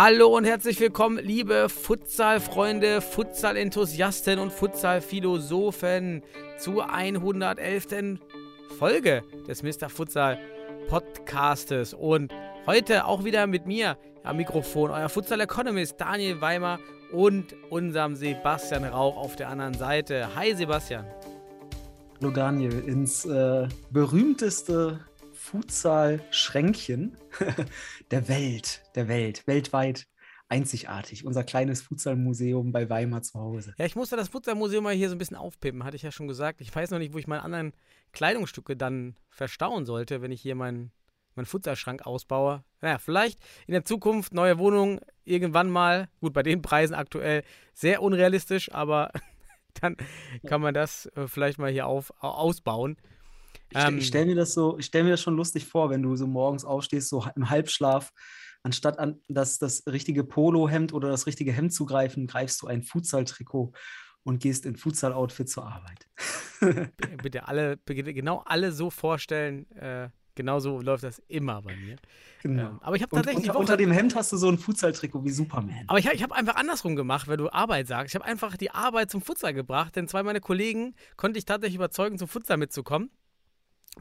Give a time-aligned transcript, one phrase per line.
[0.00, 6.22] Hallo und herzlich willkommen, liebe Futsal-Freunde, Futsal-Enthusiasten und Futsal-Philosophen
[6.56, 8.20] zur 111.
[8.78, 9.88] Folge des Mr.
[9.88, 10.38] Futsal
[10.86, 11.94] Podcastes.
[11.94, 12.32] Und
[12.66, 16.78] heute auch wieder mit mir am Mikrofon, euer Futsal-Economist Daniel Weimer
[17.10, 20.28] und unserem Sebastian Rauch auf der anderen Seite.
[20.36, 21.06] Hi Sebastian.
[22.20, 25.00] Hallo Daniel, ins äh, berühmteste
[25.48, 27.16] Futsal-Schränkchen
[28.10, 30.06] der Welt, der Welt, weltweit
[30.50, 31.24] einzigartig.
[31.24, 33.74] Unser kleines Futsal-Museum bei Weimar zu Hause.
[33.78, 36.28] Ja, ich musste das Futsal-Museum mal hier so ein bisschen aufpippen, hatte ich ja schon
[36.28, 36.60] gesagt.
[36.60, 37.72] Ich weiß noch nicht, wo ich meine anderen
[38.12, 40.92] Kleidungsstücke dann verstauen sollte, wenn ich hier meinen
[41.34, 42.64] meinen Futsalschrank ausbaue.
[42.80, 46.08] Naja, vielleicht in der Zukunft neue Wohnung irgendwann mal.
[46.20, 49.12] Gut, bei den Preisen aktuell sehr unrealistisch, aber
[49.80, 49.96] dann
[50.46, 52.96] kann man das äh, vielleicht mal hier auf, au- ausbauen.
[53.70, 56.02] Ich, Ähm, ich stelle mir das so, ich stelle mir das schon lustig vor, wenn
[56.02, 58.10] du so morgens aufstehst, so im Halbschlaf,
[58.62, 62.82] anstatt an das, das richtige Polohemd oder das richtige Hemd zu greifen, greifst du ein
[62.82, 63.72] Futsal-Trikot
[64.24, 66.06] und gehst in Futsal-Outfit zur Arbeit.
[67.22, 69.70] Bitte alle, bitte genau alle so vorstellen.
[69.72, 71.96] Äh, genau so läuft das immer bei mir.
[72.42, 72.68] genau.
[72.70, 75.24] Ähm, aber ich habe Und tatsächlich unter, unter dem Hemd hast du so ein Futsal-Trikot
[75.24, 75.84] wie Superman.
[75.86, 78.12] Aber ich, ich habe einfach andersrum gemacht, wenn du Arbeit sagst.
[78.12, 81.76] Ich habe einfach die Arbeit zum Futsal gebracht, denn zwei meiner Kollegen konnte ich tatsächlich
[81.76, 83.10] überzeugen, zum Futsal mitzukommen.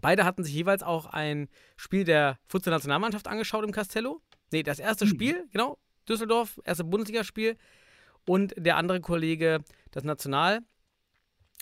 [0.01, 4.21] Beide hatten sich jeweils auch ein Spiel der Futsal-Nationalmannschaft angeschaut im Castello.
[4.51, 5.11] Nee, das erste Hm.
[5.11, 7.57] Spiel, genau, Düsseldorf, erste Bundesligaspiel.
[8.25, 10.61] Und der andere Kollege, das National,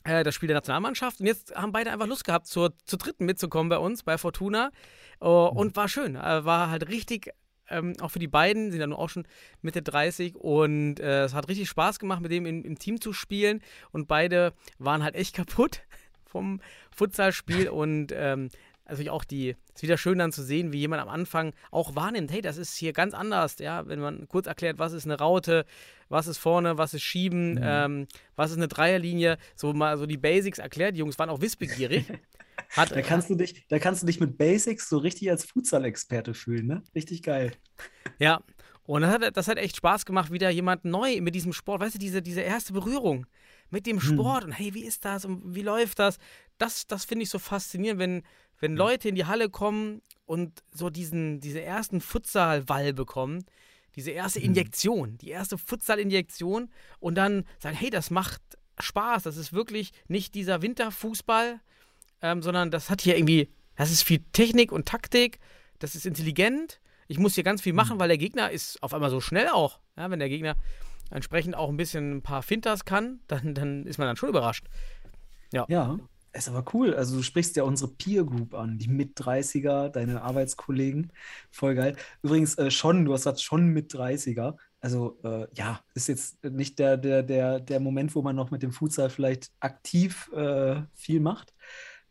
[0.03, 1.19] äh, das Spiel der Nationalmannschaft.
[1.19, 4.71] Und jetzt haben beide einfach Lust gehabt, zur, zur dritten mitzukommen bei uns, bei Fortuna.
[5.19, 6.15] Äh, und war schön.
[6.15, 7.31] Äh, war halt richtig,
[7.69, 9.27] ähm, auch für die beiden, sind ja nun auch schon
[9.61, 10.35] Mitte 30.
[10.35, 13.61] Und äh, es hat richtig Spaß gemacht, mit dem im, im Team zu spielen.
[13.91, 15.81] Und beide waren halt echt kaputt
[16.35, 16.59] vom
[16.91, 17.69] Futsalspiel.
[17.69, 18.49] und ähm,
[18.83, 21.95] also auch die, es ist wieder schön dann zu sehen, wie jemand am Anfang auch
[21.95, 25.17] wahrnimmt, hey, das ist hier ganz anders, ja, wenn man kurz erklärt, was ist eine
[25.17, 25.65] Raute,
[26.09, 30.17] was ist vorne, was ist Schieben, ähm, was ist eine Dreierlinie, so mal so die
[30.17, 30.95] Basics erklärt.
[30.95, 32.05] Die Jungs waren auch wissbegierig.
[32.69, 36.33] Hat, Da kannst du dich, da kannst du dich mit Basics so richtig als Futsal-Experte
[36.33, 36.83] fühlen, ne?
[36.93, 37.51] Richtig geil.
[38.17, 38.41] Ja,
[38.85, 41.95] und das hat, das hat echt Spaß gemacht, wieder jemand neu mit diesem Sport, weißt
[41.95, 43.25] du, diese, diese erste Berührung
[43.75, 46.17] mit dem Sport und hey, wie ist das und wie läuft das?
[46.57, 48.23] Das, das finde ich so faszinierend, wenn,
[48.61, 53.43] wenn Leute in die Halle kommen und so diesen, diese ersten Futsal-Wall bekommen,
[53.97, 56.69] diese erste Injektion, die erste Futsal-Injektion
[57.01, 58.41] und dann sagen, hey, das macht
[58.79, 61.59] Spaß, das ist wirklich nicht dieser Winterfußball,
[62.21, 65.39] ähm, sondern das hat hier irgendwie, das ist viel Technik und Taktik,
[65.79, 66.79] das ist intelligent.
[67.09, 69.81] Ich muss hier ganz viel machen, weil der Gegner ist auf einmal so schnell auch.
[69.97, 70.55] Ja, wenn der Gegner
[71.11, 74.65] entsprechend auch ein bisschen ein paar Finters kann, dann, dann ist man dann schon überrascht.
[75.51, 75.99] Ja,
[76.33, 76.93] ist aber cool.
[76.93, 81.11] Also du sprichst ja unsere Peer Group an, die Mit-30er, deine Arbeitskollegen.
[81.51, 81.95] Voll geil.
[82.21, 84.57] Übrigens, äh, schon, du hast gesagt, schon Mit-30er.
[84.81, 88.63] Also äh, ja, ist jetzt nicht der, der, der, der Moment, wo man noch mit
[88.63, 91.53] dem Futsal vielleicht aktiv äh, viel macht.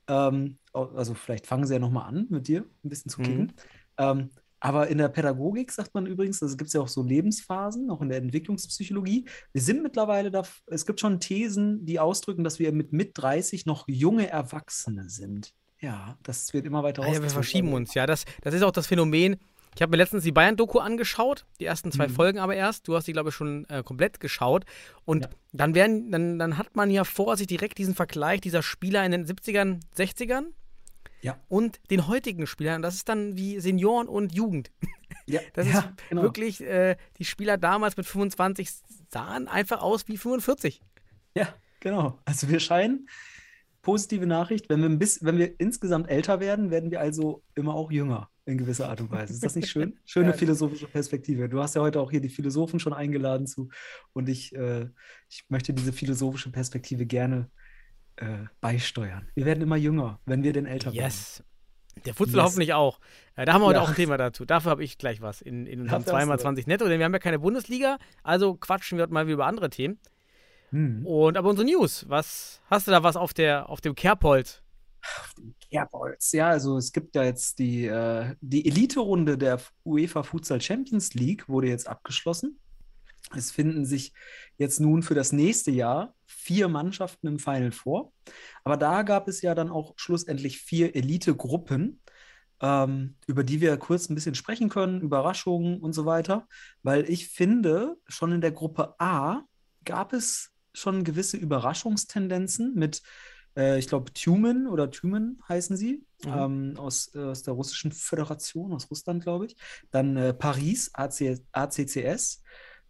[0.08, 3.48] Ähm, also vielleicht fangen sie ja nochmal an mit dir, ein bisschen zu Mhm.
[3.48, 3.52] kicken.
[3.98, 4.30] Ähm,
[4.64, 8.00] aber in der Pädagogik sagt man übrigens, also gibt es ja auch so Lebensphasen, auch
[8.00, 9.26] in der Entwicklungspsychologie.
[9.52, 13.66] Wir sind mittlerweile da, es gibt schon Thesen, die ausdrücken, dass wir mit mit 30
[13.66, 15.52] noch junge Erwachsene sind.
[15.80, 18.06] Ja, das wird immer weiter Ah, ja, wir verschieben uns, ja.
[18.06, 19.36] Das, das ist auch das Phänomen.
[19.76, 22.12] Ich habe mir letztens die Bayern-Doku angeschaut, die ersten zwei Mhm.
[22.12, 22.88] Folgen aber erst.
[22.88, 24.64] Du hast die, glaube ich, schon äh, komplett geschaut.
[25.04, 25.30] Und Ja.
[25.52, 29.12] dann, werden, dann, dann hat man ja vor sich direkt diesen Vergleich dieser Spieler in
[29.12, 30.44] den 70ern, 60ern
[31.24, 31.40] Ja.
[31.48, 32.82] und den heutigen Spielern.
[32.82, 34.70] Das ist dann wie Senioren und Jugend.
[35.26, 36.20] Ja, Das ja, ist genau.
[36.22, 38.68] wirklich, äh, die Spieler damals mit 25
[39.10, 40.82] sahen einfach aus wie 45.
[41.34, 41.48] Ja,
[41.80, 42.18] genau.
[42.26, 43.08] Also wir scheinen,
[43.80, 47.74] positive Nachricht, wenn wir, ein bisschen, wenn wir insgesamt älter werden, werden wir also immer
[47.74, 49.32] auch jünger in gewisser Art und Weise.
[49.32, 49.98] Ist das nicht schön?
[50.04, 50.32] Schöne Ja.
[50.36, 51.48] philosophische Perspektive.
[51.48, 53.70] Du hast ja heute auch hier die Philosophen schon eingeladen zu
[54.12, 54.88] und ich, äh,
[55.30, 57.50] ich möchte diese philosophische Perspektive gerne
[58.16, 59.28] äh, beisteuern.
[59.34, 61.04] Wir werden immer jünger, wenn wir denn älter werden.
[61.04, 61.42] Yes.
[62.04, 62.44] Der Futsal Yes.
[62.44, 62.98] hoffentlich auch.
[63.36, 63.84] Äh, da haben wir heute Ja.
[63.84, 64.44] auch ein Thema dazu.
[64.44, 67.04] Dafür habe ich gleich was in, in unserem Dafür hast du 2x20 Netto, denn wir
[67.04, 69.98] haben ja keine Bundesliga, also quatschen wir heute mal über andere Themen.
[70.70, 71.06] Hm.
[71.06, 74.60] Und aber unsere News, was hast du da was auf der auf dem Kerbholz?
[75.70, 76.32] Kerbholz.
[76.32, 81.48] Ja, also es gibt ja jetzt die, äh, die Elite-Runde der UEFA Futsal Champions League
[81.48, 82.58] wurde jetzt abgeschlossen.
[83.34, 84.12] Es finden sich
[84.58, 88.12] jetzt nun für das nächste Jahr vier Mannschaften im Final vor.
[88.64, 92.00] Aber da gab es ja dann auch schlussendlich vier Elite-Gruppen,
[92.60, 96.46] ähm, über die wir kurz ein bisschen sprechen können, Überraschungen und so weiter.
[96.82, 99.42] Weil ich finde, schon in der Gruppe A
[99.84, 103.02] gab es schon gewisse Überraschungstendenzen mit,
[103.56, 106.32] äh, ich glaube, Tumen oder Tumen heißen sie, Mhm.
[106.32, 109.56] ähm, aus, äh, aus der Russischen Föderation, aus Russland, glaube ich.
[109.90, 112.42] Dann äh, Paris, AC, ACCS.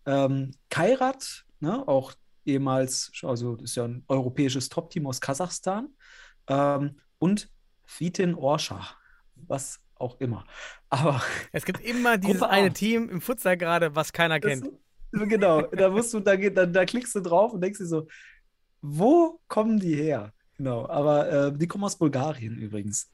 [0.06, 2.12] Ähm, Kairat, ne, auch
[2.44, 5.88] ehemals, also ist ja ein europäisches Top-Team aus Kasachstan.
[6.46, 7.50] Ähm, und
[7.86, 8.86] Vitin Orscha,
[9.36, 10.44] was auch immer.
[10.90, 11.22] Aber
[11.52, 12.54] Es gibt immer dieses Gruppe A.
[12.54, 14.70] eine Team im Futsal gerade, was keiner das, kennt.
[15.12, 18.06] genau, da musst du, da, da, da klickst du drauf und denkst dir so,
[18.82, 20.32] wo kommen die her?
[20.56, 23.10] Genau, aber äh, die kommen aus Bulgarien übrigens.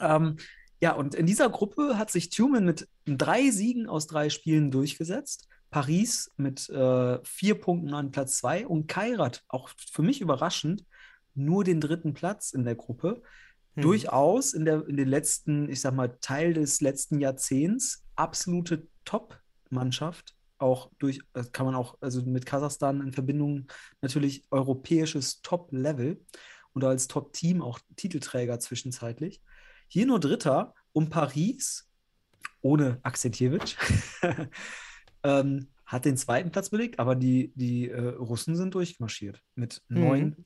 [0.00, 0.36] Ähm,
[0.80, 5.48] ja, und in dieser Gruppe hat sich Tumen mit drei Siegen aus drei Spielen durchgesetzt.
[5.70, 10.84] Paris mit äh, vier Punkten an Platz zwei und Kairat, auch für mich überraschend,
[11.34, 13.22] nur den dritten Platz in der Gruppe.
[13.74, 13.82] Hm.
[13.82, 20.34] Durchaus in der, in den letzten, ich sag mal, Teil des letzten Jahrzehnts absolute Top-Mannschaft.
[20.58, 23.68] Auch durch, das kann man auch, also mit Kasachstan in Verbindung
[24.00, 26.20] natürlich europäisches Top-Level
[26.72, 29.42] und als Top-Team auch Titelträger zwischenzeitlich.
[29.86, 31.88] Hier nur Dritter um Paris,
[32.60, 33.76] ohne Akzentjewitsch,
[35.22, 40.00] ähm, hat den zweiten Platz belegt, aber die, die äh, Russen sind durchmarschiert mit Mhm.
[40.00, 40.44] neun.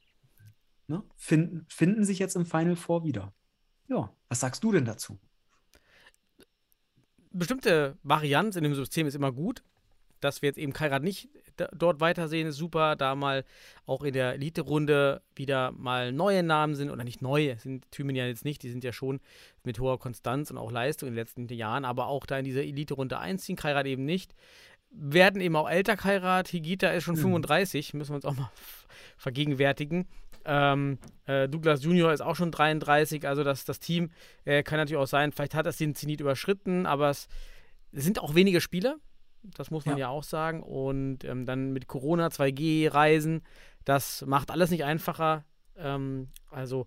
[0.89, 3.33] Ne, finden, finden sich jetzt im Final Four wieder.
[3.89, 5.19] Ja, was sagst du denn dazu?
[7.35, 9.65] bestimmte Varianz in dem System ist immer gut.
[10.23, 11.29] Dass wir jetzt eben Kairat nicht
[11.77, 12.97] dort weitersehen, ist super.
[12.97, 13.45] Da mal
[13.87, 18.27] auch in der Elite-Runde wieder mal neue Namen sind, oder nicht neue, sind Thymen ja
[18.27, 19.21] jetzt nicht, die sind ja schon
[19.65, 22.63] mit hoher Konstanz und auch Leistung in den letzten Jahren, aber auch da in diese
[22.63, 24.35] Elite-Runde einziehen, Kairat eben nicht.
[24.91, 27.21] Werden eben auch älter Kairat, Higita ist schon Mhm.
[27.21, 28.51] 35, müssen wir uns auch mal
[29.17, 30.07] vergegenwärtigen.
[30.45, 34.11] Ähm, äh, Douglas Junior ist auch schon 33, also das, das Team
[34.45, 37.29] äh, kann natürlich auch sein, vielleicht hat das den Zenit überschritten, aber es
[37.93, 38.97] sind auch wenige Spieler,
[39.43, 40.09] das muss man ja, Ja.
[40.09, 40.63] auch sagen.
[40.63, 43.43] Und ähm, dann mit Corona, 2G-Reisen,
[43.85, 45.45] das macht alles nicht einfacher.
[45.77, 46.87] Ähm, also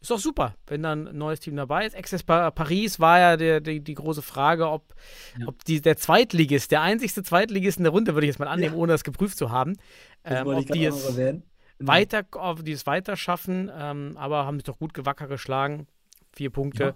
[0.00, 1.96] ist doch super, wenn dann ein neues Team dabei ist.
[1.96, 4.94] Access Pa- Paris war ja der, die, die große Frage, ob,
[5.38, 5.48] Ja.
[5.48, 8.74] ob die, der Zweitligist, der einzigste Zweitligist in der Runde, würde ich jetzt mal annehmen,
[8.74, 8.80] Ja.
[8.80, 9.76] ohne das geprüft zu haben,
[10.24, 11.16] ähm, ob die es.
[11.16, 11.42] Genau.
[11.78, 15.86] weiter, ob die es weiter schaffen, ähm, aber haben sich doch gut gewacker geschlagen.
[16.32, 16.84] Vier Punkte.
[16.84, 16.94] Ja.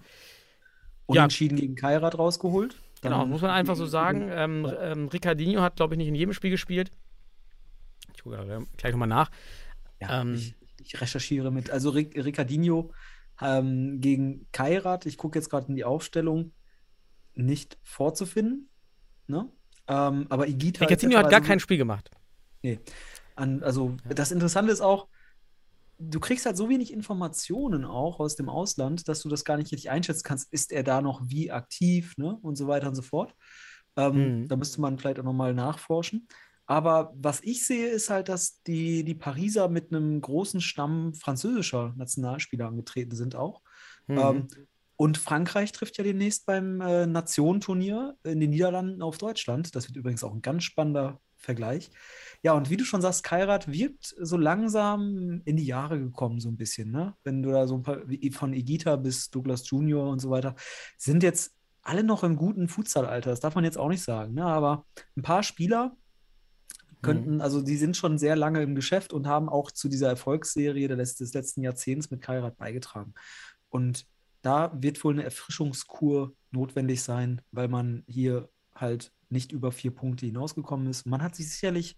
[1.06, 2.77] Unentschieden gegen Kairat rausgeholt.
[3.02, 4.29] Genau, muss man einfach so sagen.
[4.32, 4.93] Ähm, Ja.
[4.93, 6.91] ähm, Ricardinho hat, glaube ich, nicht in jedem Spiel gespielt.
[8.14, 9.31] Ich gucke gleich nochmal nach.
[10.00, 11.70] Ja, Ähm, ich, ich recherchiere mit.
[11.70, 12.93] Also Ric Ricardinho
[13.41, 16.52] ähm, gegen Kairat, ich gucke jetzt gerade in die Aufstellung,
[17.35, 18.69] nicht vorzufinden.
[19.26, 19.49] Ne?
[19.88, 22.11] Ähm, aber Igita Ricardinho hat gar also- kein Spiel gemacht.
[23.37, 25.08] An, also das Interessante ist auch,
[26.00, 29.70] du kriegst halt so wenig Informationen auch aus dem Ausland, dass du das gar nicht
[29.73, 30.52] richtig einschätzen kannst.
[30.52, 32.38] Ist er da noch wie aktiv, ne?
[32.43, 33.35] Und so weiter und so fort.
[33.97, 34.49] Ähm, Mhm.
[34.49, 36.29] Da müsste man vielleicht auch nochmal nachforschen.
[36.67, 41.94] Aber was ich sehe, ist halt, dass die, die Pariser mit einem großen Stamm französischer
[41.97, 43.61] Nationalspieler angetreten sind auch.
[44.06, 44.19] Mhm.
[44.19, 44.49] Ähm,
[44.96, 49.75] und Frankreich trifft ja demnächst beim äh, Nationenturnier in den Niederlanden auf Deutschland.
[49.75, 51.91] Das wird übrigens auch ein ganz spannender Vergleich.
[52.43, 56.49] Ja, und wie du schon sagst, Kairat wirkt so langsam in die Jahre gekommen, so
[56.49, 57.17] ein bisschen, ne?
[57.25, 60.55] Wenn du da so ein paar, wie von Igita bis Douglas Junior und so weiter,
[60.99, 63.31] sind jetzt alle noch im guten Futsalalter.
[63.31, 64.44] Das darf man jetzt auch nicht sagen, ne?
[64.44, 65.97] Aber ein paar Spieler
[67.03, 70.89] könnten, also die sind schon sehr lange im Geschäft und haben auch zu dieser Erfolgsserie
[70.89, 73.15] des letzten Jahrzehnts mit Kairat beigetragen.
[73.70, 74.06] Und
[74.43, 80.27] da wird wohl eine Erfrischungskur notwendig sein, weil man hier halt nicht über vier Punkte
[80.27, 81.06] hinausgekommen ist.
[81.06, 81.96] Man hat sich sicherlich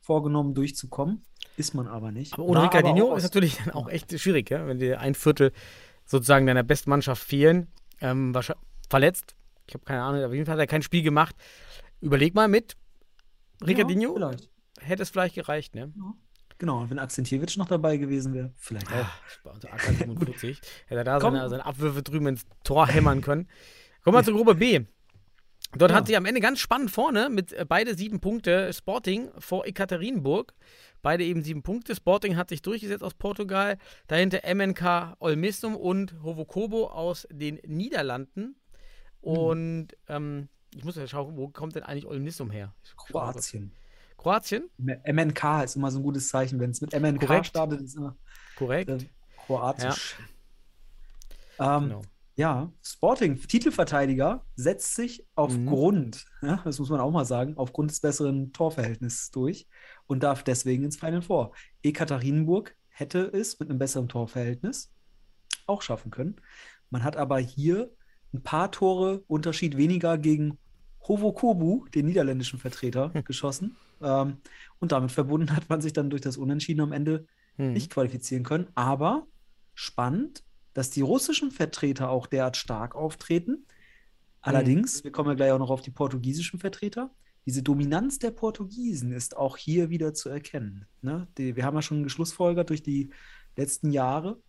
[0.00, 1.24] vorgenommen, durchzukommen,
[1.56, 2.34] ist man aber nicht.
[2.34, 4.66] aber ohne Ricardinho auch ist natürlich dann auch echt schwierig, ja?
[4.66, 5.52] wenn dir ein Viertel
[6.04, 7.68] sozusagen deiner besten Mannschaft fehlen.
[8.00, 8.36] Ähm,
[8.90, 9.36] verletzt.
[9.66, 11.36] Ich habe keine Ahnung, auf jeden Fall hat er kein Spiel gemacht.
[12.00, 12.76] Überleg mal mit.
[13.64, 14.50] Ricardinho Ja, vielleicht.
[14.80, 15.92] hätte es vielleicht gereicht, ne?
[16.58, 18.96] Genau, wenn Akzentjewitsch noch dabei gewesen wäre, vielleicht auch.
[18.96, 19.12] Ah,
[19.44, 20.60] bei uns AK 47.
[20.86, 23.48] Hätte er da seine, seine Abwürfe drüben ins Tor hämmern können.
[24.04, 24.84] Kommen wir zur Gruppe B.
[25.76, 25.96] Dort Ja.
[25.96, 30.52] hat sich am Ende ganz spannend vorne mit äh, beide sieben Punkte Sporting vor Ekaterinburg.
[31.00, 31.94] Beide eben sieben Punkte.
[31.96, 33.78] Sporting hat sich durchgesetzt aus Portugal.
[34.06, 38.54] Dahinter MNK Olmissum und Hovokobo aus den Niederlanden.
[39.20, 42.74] Und ähm, ich muss ja schauen, wo kommt denn eigentlich Olmissum her?
[42.96, 43.72] Kroatien.
[44.18, 44.68] Kroatien?
[44.78, 47.46] MNK ist immer so ein gutes Zeichen, wenn es mit MNK Korrekt.
[47.46, 48.14] startet, ist immer
[48.56, 48.90] Korrekt.
[49.46, 50.16] kroatisch.
[51.58, 52.02] Ähm, Genau.
[52.34, 58.00] Ja, Sporting, Titelverteidiger, setzt sich aufgrund, ja, das muss man auch mal sagen, aufgrund des
[58.00, 59.66] besseren Torverhältnisses durch
[60.06, 61.52] und darf deswegen ins Final Four.
[61.82, 64.90] Ekaterinburg hätte es mit einem besseren Torverhältnis
[65.66, 66.36] auch schaffen können.
[66.90, 67.90] Man hat aber hier
[68.32, 70.58] ein paar Tore Unterschied weniger gegen
[71.06, 73.76] Hovokobu, den niederländischen Vertreter, geschossen.
[74.00, 74.38] Ähm,
[74.78, 77.74] und damit verbunden hat man sich dann durch das Unentschieden am Ende Hm.
[77.74, 78.68] nicht qualifizieren können.
[78.74, 79.26] Aber
[79.74, 80.42] spannend,
[80.74, 83.66] dass die russischen Vertreter auch derart stark auftreten.
[84.40, 87.10] Allerdings, wir kommen ja gleich auch noch auf die portugiesischen Vertreter.
[87.46, 90.86] Diese Dominanz der Portugiesen ist auch hier wieder zu erkennen.
[91.00, 91.28] Ne?
[91.38, 93.10] Die, wir haben ja schon geschlussfolgert durch die
[93.56, 94.40] letzten Jahre.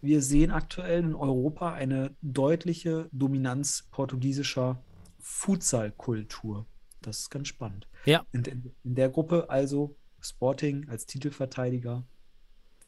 [0.00, 4.82] Wir sehen aktuell in Europa eine deutliche Dominanz portugiesischer
[5.18, 6.66] Futsal-Kultur.
[7.00, 7.88] Das ist ganz spannend.
[8.04, 8.24] Ja.
[8.32, 12.06] In, in, in der Gruppe also Sporting als Titelverteidiger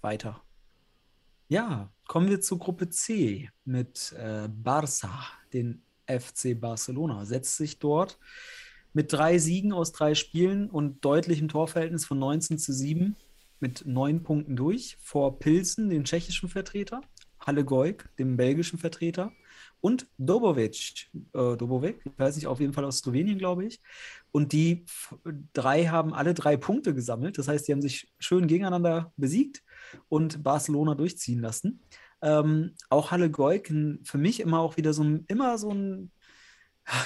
[0.00, 0.42] weiter.
[1.48, 5.10] Ja, kommen wir zu Gruppe C mit äh, Barça,
[5.52, 7.24] den FC Barcelona.
[7.24, 8.18] Setzt sich dort
[8.94, 13.14] mit drei Siegen aus drei Spielen und deutlichem Torverhältnis von 19 zu 7
[13.60, 17.02] mit neun Punkten durch vor Pilsen, den tschechischen Vertreter,
[17.38, 19.30] Halle Goik, dem belgischen Vertreter
[19.80, 23.80] und Dobovic, äh, Dobovic, ich weiß nicht, auf jeden Fall aus Slowenien, glaube ich.
[24.32, 24.84] Und die
[25.52, 27.38] drei haben alle drei Punkte gesammelt.
[27.38, 29.62] Das heißt, die haben sich schön gegeneinander besiegt
[30.08, 31.80] und Barcelona durchziehen lassen.
[32.20, 33.72] Ähm, auch Halle Goik,
[34.04, 36.10] für mich immer auch wieder so ein, immer so ein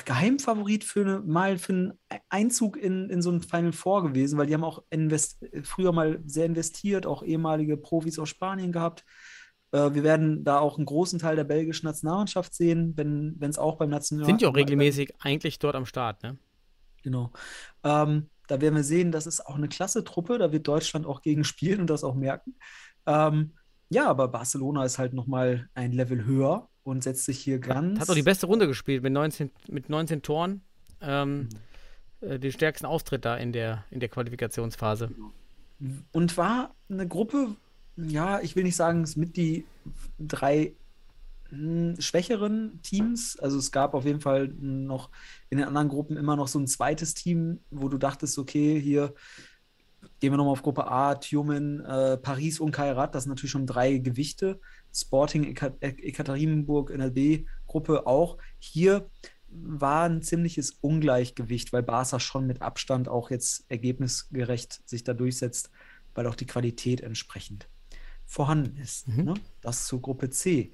[0.04, 1.92] Geheimfavorit für eine, mal für einen
[2.28, 6.22] Einzug in, in so ein Final Four gewesen, weil die haben auch invest, früher mal
[6.24, 9.04] sehr investiert, auch ehemalige Profis aus Spanien gehabt.
[9.72, 13.76] Äh, wir werden da auch einen großen Teil der belgischen Nationalmannschaft sehen, wenn es auch
[13.76, 16.36] beim National Sind ja auch regelmäßig eigentlich dort am Start, ne?
[17.02, 17.32] Genau.
[17.82, 21.22] Ähm, da werden wir sehen, das ist auch eine klasse Truppe, da wird Deutschland auch
[21.22, 22.54] gegen spielen und das auch merken.
[23.06, 23.52] Ähm,
[23.88, 28.00] ja, aber Barcelona ist halt nochmal ein Level höher und setzt sich hier ganz.
[28.00, 30.62] Hat doch die beste Runde gespielt mit 19, mit 19 Toren.
[31.00, 31.48] Ähm,
[32.20, 35.10] äh, den stärksten Auftritt da in der, in der Qualifikationsphase.
[36.12, 37.56] und war eine Gruppe,
[37.96, 39.66] ja, ich will nicht sagen, es mit die
[40.18, 40.74] drei
[41.48, 43.38] hm, schwächeren Teams.
[43.38, 45.10] Also es gab auf jeden Fall noch
[45.50, 49.14] in den anderen Gruppen immer noch so ein zweites Team, wo du dachtest, okay, hier
[50.20, 53.66] gehen wir nochmal auf Gruppe A, Tjumen, äh, Paris und Kairat, das sind natürlich schon
[53.66, 54.60] drei Gewichte.
[54.94, 58.38] Sporting, Ek- Ekaterinburg, NLB-Gruppe auch.
[58.58, 59.08] Hier
[59.48, 65.70] war ein ziemliches Ungleichgewicht, weil Barca schon mit Abstand auch jetzt ergebnisgerecht sich da durchsetzt,
[66.14, 67.68] weil auch die Qualität entsprechend
[68.32, 69.08] vorhanden ist.
[69.08, 69.24] Mhm.
[69.24, 69.34] Ne?
[69.60, 70.72] Das zu Gruppe C.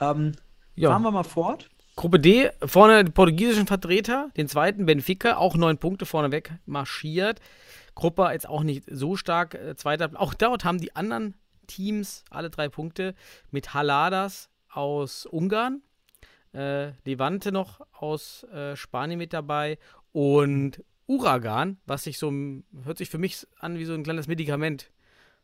[0.00, 0.32] Ähm,
[0.74, 0.90] Ja.
[0.90, 1.70] Fahren wir mal fort.
[1.94, 7.40] Gruppe D, vorne die portugiesischen Vertreter, den zweiten Benfica, auch neun Punkte vorneweg marschiert.
[7.94, 10.10] Gruppe jetzt auch nicht so stark, äh, zweiter.
[10.14, 11.34] Auch dort haben die anderen
[11.68, 13.14] Teams alle drei Punkte
[13.50, 15.80] mit Haladas aus Ungarn,
[16.52, 19.78] äh, Levante noch aus äh, Spanien mit dabei
[20.12, 22.32] und Uragan, was sich so,
[22.84, 24.90] hört sich für mich an wie so ein kleines Medikament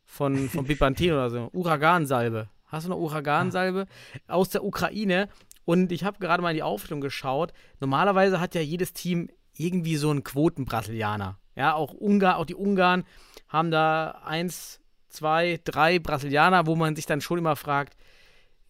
[0.05, 1.49] von, von Bipantin oder so.
[1.53, 2.49] Uragansalbe.
[2.67, 3.87] Hast du noch Uragansalbe?
[4.29, 5.29] Aus der Ukraine.
[5.65, 7.53] Und ich habe gerade mal in die Aufstellung geschaut.
[7.81, 11.39] Normalerweise hat ja jedes Team irgendwie so einen Quoten-Brasilianer.
[11.55, 13.05] Ja, auch Ungarn, auch die Ungarn
[13.49, 17.97] haben da eins, zwei, drei Brasilianer, wo man sich dann schon immer fragt,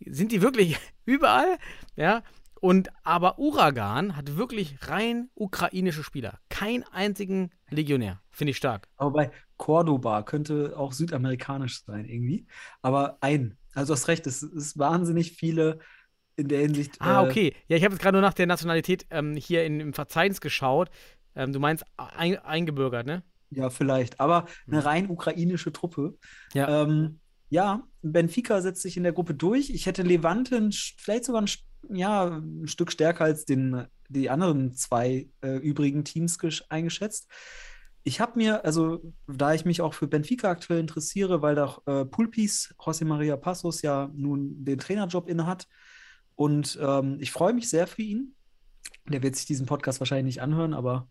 [0.00, 1.58] sind die wirklich überall?
[1.96, 2.22] Ja.
[2.60, 6.38] Und aber Uragan hat wirklich rein ukrainische Spieler.
[6.48, 8.20] Keinen einzigen Legionär.
[8.30, 8.88] Finde ich stark.
[8.96, 9.30] Aber bei
[9.62, 12.46] Cordoba könnte auch südamerikanisch sein irgendwie.
[12.82, 13.56] Aber ein.
[13.74, 15.78] Also du hast recht, es ist wahnsinnig viele
[16.34, 16.96] in der Hinsicht.
[16.98, 17.54] Ah, äh, okay.
[17.68, 20.90] Ja, ich habe jetzt gerade nur nach der Nationalität ähm, hier in, im Verzeichnis geschaut.
[21.36, 23.22] Ähm, du meinst ein, eingebürgert, ne?
[23.50, 24.18] Ja, vielleicht.
[24.18, 26.02] Aber eine rein ukrainische Truppe.
[26.02, 26.18] Hm.
[26.54, 26.82] Ja.
[26.82, 29.70] Ähm, ja, Benfica setzt sich in der Gruppe durch.
[29.70, 31.50] Ich hätte Levante ein, vielleicht sogar ein,
[31.88, 37.30] ja, ein Stück stärker als den, die anderen zwei äh, übrigen Teams gesch- eingeschätzt.
[38.04, 42.04] Ich habe mir, also da ich mich auch für Benfica aktuell interessiere, weil da äh,
[42.04, 45.68] Pulpis, José María Passos ja nun den Trainerjob innehat
[46.34, 48.34] und ähm, ich freue mich sehr für ihn.
[49.06, 51.08] Der wird sich diesen Podcast wahrscheinlich nicht anhören, aber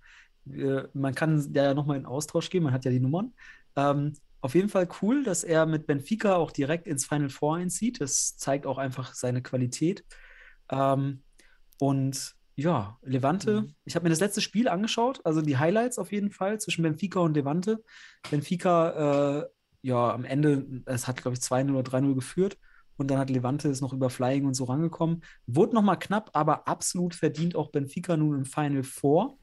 [0.51, 3.33] äh, man kann ja nochmal in Austausch gehen, man hat ja die Nummern.
[3.75, 8.01] Ähm, auf jeden Fall cool, dass er mit Benfica auch direkt ins Final Four einzieht.
[8.01, 10.03] Das zeigt auch einfach seine Qualität.
[10.69, 11.21] Ähm,
[11.79, 16.31] und ja, Levante, ich habe mir das letzte Spiel angeschaut, also die Highlights auf jeden
[16.31, 17.83] Fall zwischen Benfica und Levante.
[18.29, 19.45] Benfica, äh,
[19.81, 22.57] ja, am Ende, es hat, glaube ich, 2-0 oder 3-0 geführt.
[22.97, 25.23] Und dann hat Levante es noch über Flying und so rangekommen.
[25.47, 29.39] Wurde nochmal knapp, aber absolut verdient auch Benfica nun im Final Four.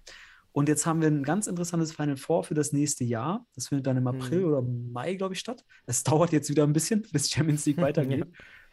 [0.53, 3.47] Und jetzt haben wir ein ganz interessantes Final Four für das nächste Jahr.
[3.55, 4.45] Das findet dann im April Mhm.
[4.45, 5.65] oder Mai, glaube ich, statt.
[5.87, 8.27] Es dauert jetzt wieder ein bisschen, bis Champions League weitergeht.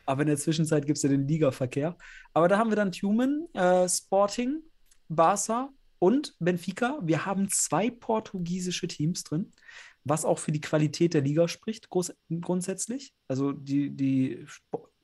[0.05, 1.97] Aber in der Zwischenzeit gibt es ja den Ligaverkehr.
[2.33, 4.61] Aber da haben wir dann Tumen, äh, Sporting,
[5.09, 5.69] Barca
[5.99, 6.99] und Benfica.
[7.03, 9.51] Wir haben zwei portugiesische Teams drin,
[10.03, 13.13] was auch für die Qualität der Liga spricht, groß, grundsätzlich.
[13.27, 14.45] Also die, die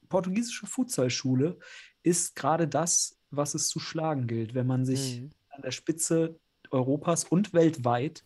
[0.09, 1.57] portugiesische Futsalschule
[2.03, 5.29] ist gerade das, was es zu schlagen gilt, wenn man sich Mhm.
[5.49, 6.39] an der Spitze
[6.69, 8.23] Europas und weltweit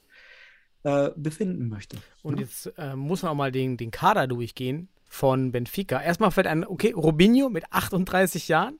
[0.83, 1.97] äh, befinden möchte.
[2.21, 6.01] Und jetzt äh, muss man auch mal den, den Kader durchgehen von Benfica.
[6.01, 8.79] Erstmal fällt ein, okay, Robinho mit 38 Jahren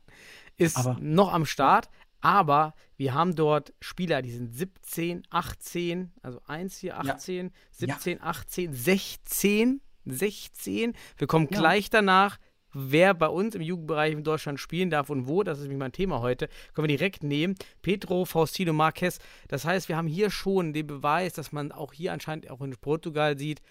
[0.57, 1.89] ist Aber- noch am Start,
[2.21, 8.73] aber wir haben dort Spieler, die sind 17, 18, also 1 hier 18, 17, 18,
[8.73, 10.93] 16, 16.
[11.17, 11.57] Wir kommen Ja.
[11.59, 12.37] gleich danach,
[12.73, 15.43] wer bei uns im Jugendbereich in Deutschland spielen darf und wo.
[15.43, 16.49] Das ist nämlich mein Thema heute.
[16.73, 17.55] Können wir direkt nehmen.
[17.81, 19.19] Pedro Faustino Marquez.
[19.47, 22.71] Das heißt, wir haben hier schon den Beweis, dass man auch hier anscheinend auch in
[22.75, 23.61] Portugal sieht,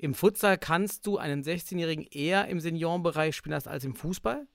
[0.00, 4.46] im Futsal kannst du einen 16-Jährigen eher im Seniorenbereich spielen lassen als im Fußball.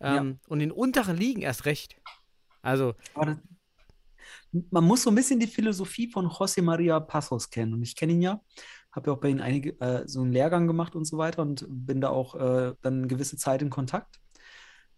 [0.00, 1.96] Ähm, Und in unteren Ligen erst recht.
[2.60, 3.38] Also, das,
[4.70, 7.74] man muss so ein bisschen die Philosophie von José María Passos kennen.
[7.74, 8.42] Und ich kenne ihn ja,
[8.92, 11.66] habe ja auch bei ihm einige, äh, so einen Lehrgang gemacht und so weiter und
[11.68, 14.20] bin da auch äh, dann eine gewisse Zeit in Kontakt.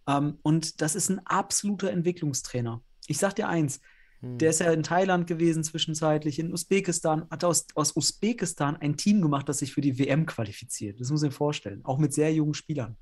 [0.08, 2.82] Ähm, und das ist ein absoluter Entwicklungstrainer.
[3.06, 3.80] Ich sag dir eins,
[4.20, 4.38] hm.
[4.38, 9.20] der ist ja in Thailand gewesen zwischenzeitlich, in Usbekistan, hat aus, aus Usbekistan ein Team
[9.20, 11.00] gemacht, das sich für die WM qualifiziert.
[11.00, 12.96] Das muss ich mir vorstellen, auch mit sehr jungen Spielern.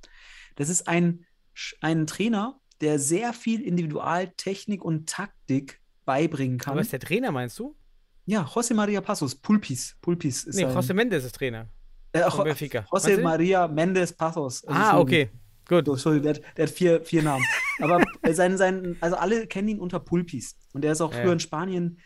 [0.57, 1.25] Das ist ein,
[1.81, 6.73] ein Trainer, der sehr viel Individualtechnik und Taktik beibringen kann.
[6.73, 7.75] aber ist der Trainer, meinst du?
[8.27, 9.97] Ja, José María Passos, Pulpis.
[10.01, 11.69] Pulpis ist Nee, ein, José Mendes ist Trainer.
[12.13, 13.23] äh, José?
[13.23, 14.65] María Mendes Passos.
[14.65, 15.31] Also Ah, okay.
[15.69, 15.87] Gut.
[15.87, 17.45] So, Entschuldigung, der, hat- der hat vier, vier Namen.
[17.81, 20.57] Aber sein, sein, also alle kennen ihn unter Pulpis.
[20.73, 21.99] Und der ist auch Ja, früher in Spanien,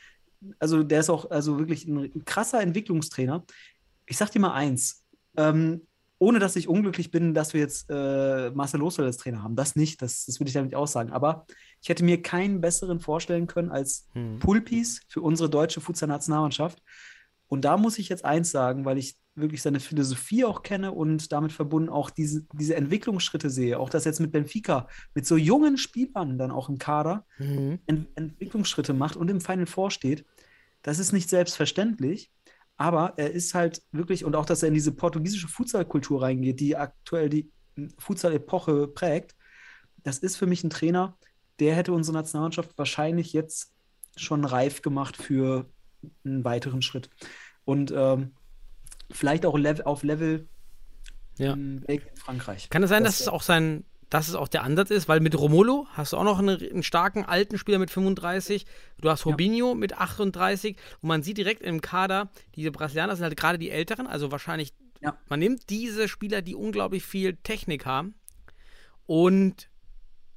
[0.58, 3.44] also der ist auch also wirklich ein krasser Entwicklungstrainer.
[4.06, 5.04] Ich sag dir mal eins,
[5.36, 5.82] ähm,
[6.18, 9.56] ohne dass ich unglücklich bin, dass wir jetzt äh, Marcel Losel als Trainer haben.
[9.56, 11.12] Das nicht, das, das würde ich damit nicht aussagen.
[11.12, 11.46] Aber
[11.82, 14.38] ich hätte mir keinen besseren vorstellen können als Hm.
[14.38, 16.82] Pulpis für unsere deutsche Futsal-Nationalmannschaft.
[17.46, 21.32] Und da muss ich jetzt eins sagen, weil ich wirklich seine Philosophie auch kenne und
[21.32, 23.78] damit verbunden auch diese, diese Entwicklungsschritte sehe.
[23.78, 27.78] Auch das jetzt mit Benfica, mit so jungen Spielern dann auch im Kader Mhm.
[27.86, 30.24] Ent Entwicklungsschritte macht und im Final Four steht.
[30.82, 32.30] Das ist nicht selbstverständlich,
[32.76, 36.76] aber er ist halt wirklich, und auch, dass er in diese portugiesische Futsalkultur reingeht, die
[36.76, 37.50] aktuell die
[37.98, 39.36] Futsal-Epoche prägt,
[40.02, 41.16] das ist für mich ein Trainer,
[41.60, 43.72] der hätte unsere Nationalmannschaft wahrscheinlich jetzt
[44.16, 45.66] schon reif gemacht für
[46.24, 47.10] einen weiteren Schritt.
[47.64, 48.32] Und ähm,
[49.10, 50.48] vielleicht auch Level, auf Level
[51.38, 51.52] Ja.
[51.54, 52.68] in Belgien, Frankreich.
[52.70, 55.20] Kann es sein, Das dass es auch sein, dass es auch der Ansatz ist, weil
[55.20, 58.66] mit Romolo hast du auch noch einen, einen starken alten Spieler mit 35,
[59.00, 59.30] du hast Ja.
[59.30, 63.70] Robinho mit 38 und man sieht direkt im Kader, diese Brasilianer sind halt gerade die
[63.70, 65.16] Älteren, also wahrscheinlich, Ja.
[65.28, 68.14] man nimmt diese Spieler, die unglaublich viel Technik haben
[69.06, 69.68] und,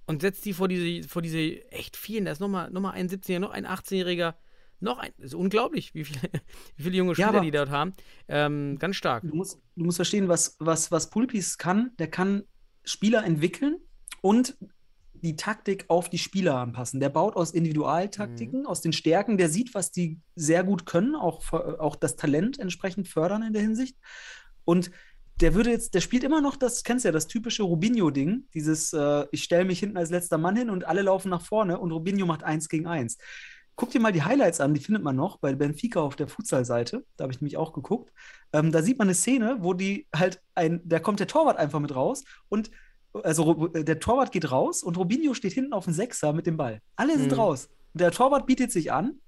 [0.06, 1.40] und setzt die vor diese, vor diese
[1.72, 4.36] echt vielen, da ist nochmal noch mal ein 17-Jähriger, noch ein 18-Jähriger,
[4.84, 6.20] noch ein, ist unglaublich, wie viele,
[6.76, 7.94] wie viele junge Ja, Spieler aber- die dort haben.
[8.28, 9.24] Ähm, ganz stark.
[9.24, 11.92] Du musst, du musst verstehen, was, was, was Pulpis kann.
[11.98, 12.44] Der kann
[12.84, 13.78] Spieler entwickeln
[14.22, 14.58] und
[15.14, 17.00] die Taktik auf die Spieler anpassen.
[17.00, 21.54] Der baut aus Individualtaktiken, aus den Stärken, der sieht, was die sehr gut können, auch,
[21.54, 23.98] auch das Talent entsprechend fördern in der Hinsicht.
[24.66, 24.92] Und
[25.40, 28.92] der würde jetzt, der spielt immer noch das, kennst du ja, das typische Rubinho-Ding, dieses,
[28.94, 31.92] äh, ich stelle mich hinten als letzter Mann hin und alle laufen nach vorne und
[31.92, 33.18] Rubinho macht eins gegen eins.
[33.76, 37.06] Guck dir mal die Highlights an, die findet man noch bei Benfica auf der Futsal-Seite.
[37.18, 38.14] Da habe ich nämlich auch geguckt.
[38.54, 41.80] Ähm, da sieht man eine Szene, wo die halt ein, da kommt der Torwart einfach
[41.80, 42.70] mit raus und
[43.24, 46.82] also der Torwart geht raus und Robinho steht hinten auf dem Sechser mit dem Ball.
[46.96, 47.40] Alle sind Mhm.
[47.40, 47.70] raus.
[47.94, 49.20] Der Torwart bietet sich an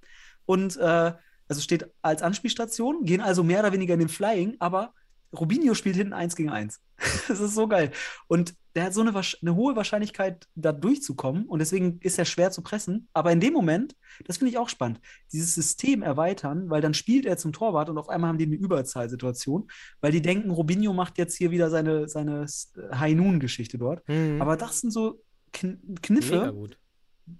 [0.45, 1.13] und äh,
[1.47, 4.93] also steht als Anspielstation, gehen also mehr oder weniger in den Flying, aber
[5.33, 6.79] Robinho spielt hinten eins gegen eins.
[7.27, 7.91] das ist so geil.
[8.27, 12.51] Und der hat so eine, eine hohe Wahrscheinlichkeit, da durchzukommen und deswegen ist er schwer
[12.51, 13.07] zu pressen.
[13.13, 14.99] Aber in dem Moment, das finde ich auch spannend,
[15.31, 18.55] dieses System erweitern, weil dann spielt er zum Torwart und auf einmal haben die eine
[18.55, 19.69] Überzahlsituation,
[20.01, 22.45] weil die denken, Robinho macht jetzt hier wieder seine, seine
[22.93, 24.07] High Noon-Geschichte dort.
[24.07, 24.41] Mhm.
[24.41, 25.21] Aber das sind so
[25.53, 26.77] Kn Kniffe, Mega gut.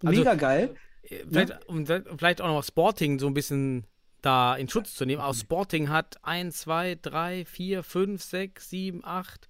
[0.04, 0.76] Also- mega geil.
[1.04, 3.86] Äh, Vielleicht, um da- vielleicht auch noch Sporting so ein bisschen
[4.26, 5.22] da in Schutz zu nehmen.
[5.22, 9.50] Auch Sporting hat 1, 2, 3, 4, 5, 6, 7, 8,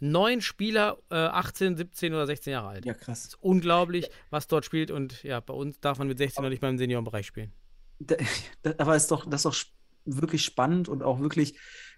[0.00, 2.84] 9 Spieler, äh, 18, 17 oder 16 Jahre alt.
[2.84, 3.24] Ja, krass.
[3.26, 4.90] ist unglaublich, was dort spielt.
[4.90, 7.52] Und ja, bei uns darf man mit 16 noch nicht mal im Seniorenbereich spielen.
[8.00, 8.16] Da,
[8.62, 9.56] da, aber ist doch, das ist doch
[10.04, 11.56] wirklich spannend und auch wirklich,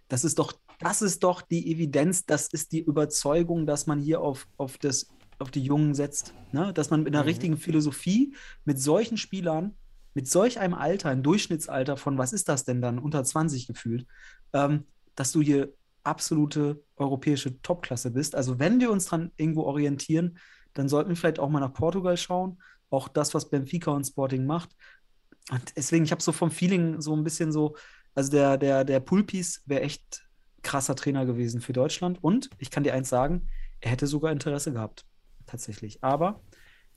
[0.08, 4.20] das ist doch, das ist doch die Evidenz, das ist die Überzeugung, dass man hier
[4.20, 6.34] auf, auf, das, auf die Jungen setzt.
[6.52, 6.74] Ne?
[6.74, 7.28] Dass man mit einer Mhm.
[7.28, 8.34] richtigen Philosophie
[8.66, 9.74] mit solchen Spielern,
[10.14, 14.06] mit solch einem Alter, ein Durchschnittsalter von, was ist das denn dann, unter 20 gefühlt,
[14.52, 15.72] ähm, dass du hier
[16.04, 18.34] absolute europäische Topklasse bist.
[18.34, 20.38] Also wenn wir uns dran irgendwo orientieren,
[20.74, 22.60] dann sollten wir vielleicht auch mal nach Portugal schauen.
[22.90, 24.70] Auch das, was Benfica und Sporting macht.
[25.50, 27.76] Und deswegen, ich habe so vom Feeling so ein bisschen so,
[28.14, 30.26] also der, der, der Pulpis wäre echt
[30.62, 32.22] krasser Trainer gewesen für Deutschland.
[32.22, 33.48] Und ich kann dir eins sagen,
[33.80, 35.04] er hätte sogar Interesse gehabt,
[35.46, 36.02] tatsächlich.
[36.02, 36.42] Aber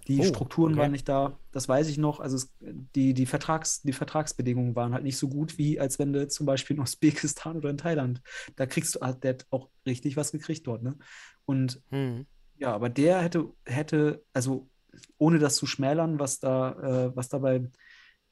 [0.08, 0.80] die Oh, Strukturen okay.
[0.82, 2.20] waren nicht da, das weiß ich noch.
[2.20, 6.14] Also es, die, die, Vertrags, die Vertragsbedingungen waren halt nicht so gut, wie als wenn
[6.14, 8.22] du zum Beispiel in Usbekistan oder in Thailand.
[8.56, 10.98] Da kriegst du, der hat auch richtig was gekriegt dort, ne?
[11.46, 12.26] Und Hm.
[12.58, 14.70] ja, aber der hätte, hätte, also
[15.18, 17.70] ohne das zu schmälern, was da, äh, was da bei,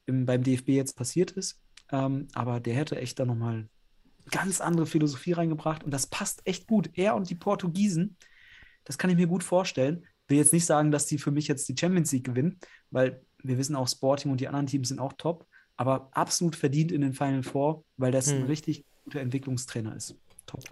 [0.06, 1.60] im, beim DFB jetzt passiert ist,
[1.90, 3.68] ähm, aber der hätte echt da nochmal
[4.30, 6.90] ganz andere Philosophie reingebracht und das passt echt gut.
[6.94, 8.16] Er und die Portugiesen,
[8.84, 10.06] das kann ich mir gut vorstellen.
[10.28, 12.58] Will jetzt nicht sagen, dass die für mich jetzt die Champions League gewinnen,
[12.90, 16.90] weil wir wissen auch, Sporting und die anderen Teams sind auch top, aber absolut verdient
[16.90, 18.46] in den Final Four, weil das ein Hm.
[18.46, 20.16] richtig guter Entwicklungstrainer ist.
[20.46, 20.64] Top.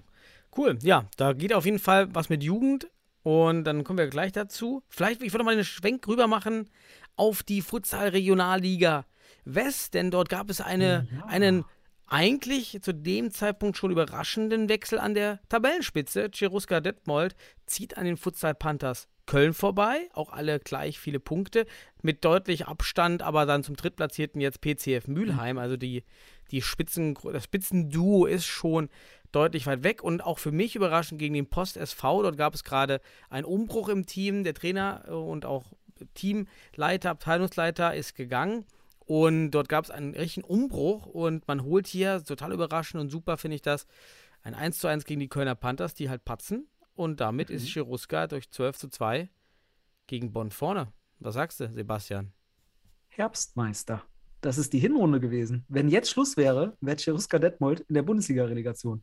[0.56, 2.88] Cool, ja, da geht auf jeden Fall was mit Jugend
[3.22, 4.82] und dann kommen wir gleich dazu.
[4.88, 6.68] Vielleicht, ich würde mal einen Schwenk rüber machen
[7.16, 9.04] auf die Futsal-Regionalliga
[9.44, 11.26] West, denn dort gab es eine, Ja.
[11.26, 11.64] einen
[12.06, 16.30] eigentlich zu dem Zeitpunkt schon überraschenden Wechsel an der Tabellenspitze.
[16.30, 17.34] Cheruska Detmold
[17.66, 21.66] zieht an den Futsal Panthers Köln vorbei, auch alle gleich viele Punkte,
[22.02, 25.56] mit deutlich Abstand, aber dann zum Drittplatzierten jetzt PCF Mülheim.
[25.56, 26.04] Also die,
[26.50, 28.90] die Spitzen, das Spitzenduo ist schon
[29.32, 32.22] deutlich weit weg und auch für mich überraschend gegen den Post SV.
[32.22, 34.44] Dort gab es gerade einen Umbruch im Team.
[34.44, 35.64] Der Trainer äh, und auch
[36.14, 38.66] Teamleiter, Abteilungsleiter ist gegangen.
[39.06, 43.36] Und dort gab es einen richtigen Umbruch und man holt hier, total überraschend und super
[43.36, 43.86] finde ich das,
[44.42, 46.68] ein 1 zu 1 gegen die Kölner Panthers, die halt patzen.
[46.94, 49.28] Und damit ist Cheruska durch 12 zu 2
[50.06, 50.92] gegen Bonn vorne.
[51.18, 52.32] Was sagst du, Sebastian?
[53.08, 54.02] Herbstmeister.
[54.40, 55.64] Das ist die Hinrunde gewesen.
[55.68, 59.02] Wenn jetzt Schluss wäre, wäre Cheruska Detmold in der Bundesliga-Relegation.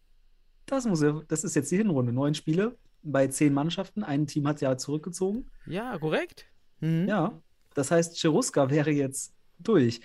[0.67, 2.13] Das, muss ja, das ist jetzt die Hinrunde.
[2.13, 4.03] Neun Spiele bei zehn Mannschaften.
[4.03, 5.47] Ein Team hat ja zurückgezogen.
[5.65, 6.45] Ja, korrekt.
[6.79, 7.07] Mhm.
[7.07, 7.41] Ja,
[7.73, 9.33] das heißt, Cheruska wäre jetzt
[9.67, 10.01] durch.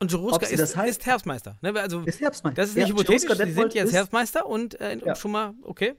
[0.00, 1.56] Und sie ist, das heißt- ist Herbstmeister.
[1.62, 1.72] Ne?
[1.80, 2.60] Also, Ist Herbstmeister.
[2.60, 5.14] das ist nicht Ja, hypothetisch, sie sind jetzt ist- Herbstmeister und äh, Ja.
[5.14, 5.94] schon mal, okay.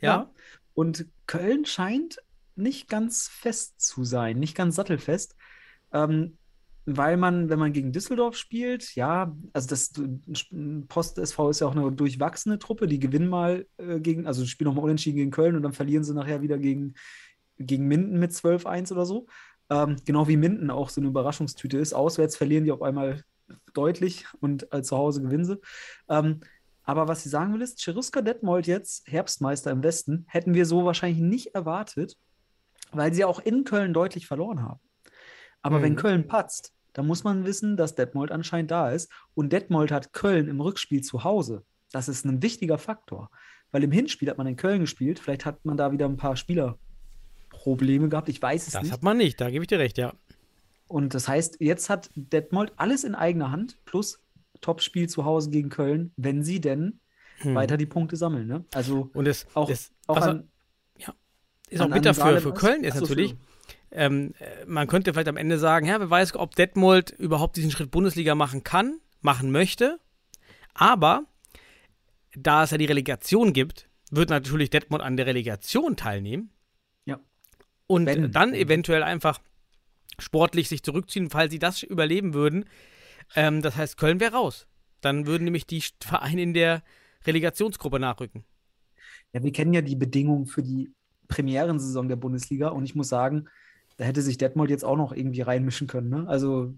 [0.00, 0.08] Ja.
[0.16, 0.30] Ja.
[0.74, 2.18] Und Köln scheint
[2.56, 5.36] nicht ganz fest zu sein, nicht ganz sattelfest.
[5.92, 6.36] Ähm,
[6.88, 9.92] weil man, wenn man gegen Düsseldorf spielt, ja, also das
[10.88, 14.66] Post SV ist ja auch eine durchwachsene Truppe, die gewinnen mal äh, gegen, also spielen
[14.68, 16.94] nochmal unentschieden gegen Köln und dann verlieren sie nachher wieder gegen,
[17.58, 19.26] gegen Minden mit 12-1 oder so.
[19.70, 21.92] Ähm, genau wie Minden auch so eine Überraschungstüte ist.
[21.92, 23.22] Auswärts verlieren die auf einmal
[23.74, 25.58] deutlich und äh, zu Hause gewinnen sie.
[26.08, 26.40] Ähm,
[26.84, 30.84] aber was ich sagen will, ist, Cheruska Detmold jetzt, Herbstmeister im Westen, hätten wir so
[30.84, 32.16] wahrscheinlich nicht erwartet,
[32.92, 34.80] weil sie auch in Köln deutlich verloren haben.
[35.62, 35.82] Aber Mhm.
[35.82, 39.10] wenn Köln patzt, dann muss man wissen, dass Detmold anscheinend da ist.
[39.34, 41.64] Und Detmold hat Köln im Rückspiel zu Hause.
[41.90, 43.30] Das ist ein wichtiger Faktor.
[43.72, 45.18] Weil im Hinspiel hat man in Köln gespielt.
[45.18, 46.36] Vielleicht hat man da wieder ein paar
[47.66, 48.28] Spielerprobleme gehabt.
[48.28, 48.92] Ich weiß es Das nicht.
[48.92, 50.12] hat man nicht, da gebe ich dir recht, ja.
[50.88, 54.20] Und das heißt, jetzt hat Detmold alles in eigener Hand plus
[54.60, 57.00] Topspiel zu Hause gegen Köln, wenn sie denn
[57.40, 57.54] Hm.
[57.54, 58.46] weiter die Punkte sammeln.
[58.46, 58.64] Ne?
[58.72, 60.48] Also Und es auch, es, auch was an,
[61.68, 63.34] ist auch bitter für, für ist- Köln jetzt Ach so, natürlich.
[63.90, 67.70] Ähm, äh, man könnte vielleicht am Ende sagen, ja, wer weiß, ob Detmold überhaupt diesen
[67.70, 69.98] Schritt Bundesliga machen kann, machen möchte.
[70.72, 71.24] Aber
[72.34, 76.50] da es ja die Relegation gibt, wird natürlich Detmold an der Relegation teilnehmen.
[77.86, 78.32] Und Wenn.
[78.32, 79.40] dann eventuell einfach
[80.18, 82.64] sportlich sich zurückziehen, falls sie das überleben würden.
[83.34, 84.66] Ähm, das heißt, Köln wäre raus.
[85.00, 86.82] Dann würden nämlich die Vereine in der
[87.26, 88.44] Relegationsgruppe nachrücken.
[89.32, 90.92] Ja, wir kennen ja die Bedingungen für die
[91.28, 93.48] Premierensaison der Bundesliga und ich muss sagen,
[93.96, 96.10] da hätte sich Detmold jetzt auch noch irgendwie reinmischen können.
[96.10, 96.28] Ne?
[96.28, 96.74] Also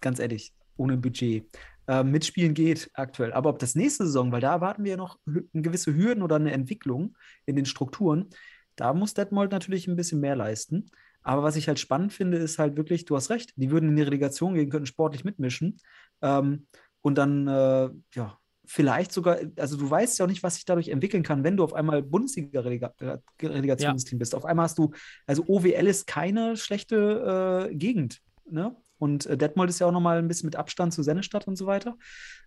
[0.00, 1.46] ganz ehrlich, ohne Budget.
[1.86, 3.32] Ähm, mitspielen geht aktuell.
[3.32, 5.18] Aber ob das nächste Saison, weil da erwarten wir ja noch
[5.52, 8.30] gewisse Hürden oder eine Entwicklung in den Strukturen,
[8.76, 10.90] da muss Detmold natürlich ein bisschen mehr leisten.
[11.22, 13.96] Aber was ich halt spannend finde, ist halt wirklich, du hast recht, die würden in
[13.96, 15.78] die Relegation gehen, könnten sportlich mitmischen.
[16.20, 16.66] Ähm,
[17.00, 20.88] und dann, äh, ja, vielleicht sogar, also du weißt ja auch nicht, was sich dadurch
[20.88, 24.34] entwickeln kann, wenn du auf einmal Bundesliga-Relegationsteam bist.
[24.34, 24.90] Auf einmal hast du,
[25.26, 28.74] also OWL ist keine schlechte äh, Gegend, ne?
[28.98, 31.66] Und äh, Detmold ist ja auch nochmal ein bisschen mit Abstand zu Sennestadt und so
[31.66, 31.96] weiter.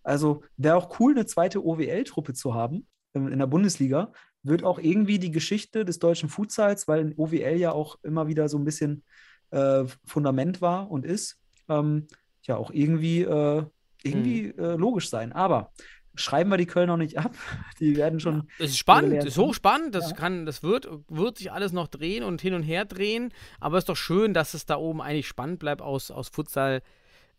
[0.01, 4.11] Also wäre auch cool, eine zweite OWL-Truppe zu haben ähm, in der Bundesliga.
[4.43, 8.47] Wird auch irgendwie die Geschichte des deutschen Futsals, weil in OWL ja auch immer wieder
[8.49, 9.03] so ein bisschen
[9.51, 11.37] äh, Fundament war und ist,
[11.69, 12.07] ähm,
[12.43, 13.63] ja auch irgendwie, äh,
[14.03, 15.33] irgendwie äh, logisch sein.
[15.33, 15.71] Aber
[16.15, 17.35] schreiben wir die Köln noch nicht ab.
[17.79, 18.47] Die werden schon.
[18.57, 20.15] Es ist spannend, es ist hochspannend, das Ja.
[20.15, 23.81] kann, das wird, wird sich alles noch drehen und hin und her drehen, aber es
[23.83, 26.81] ist doch schön, dass es da oben eigentlich spannend bleibt aus, aus Futsal,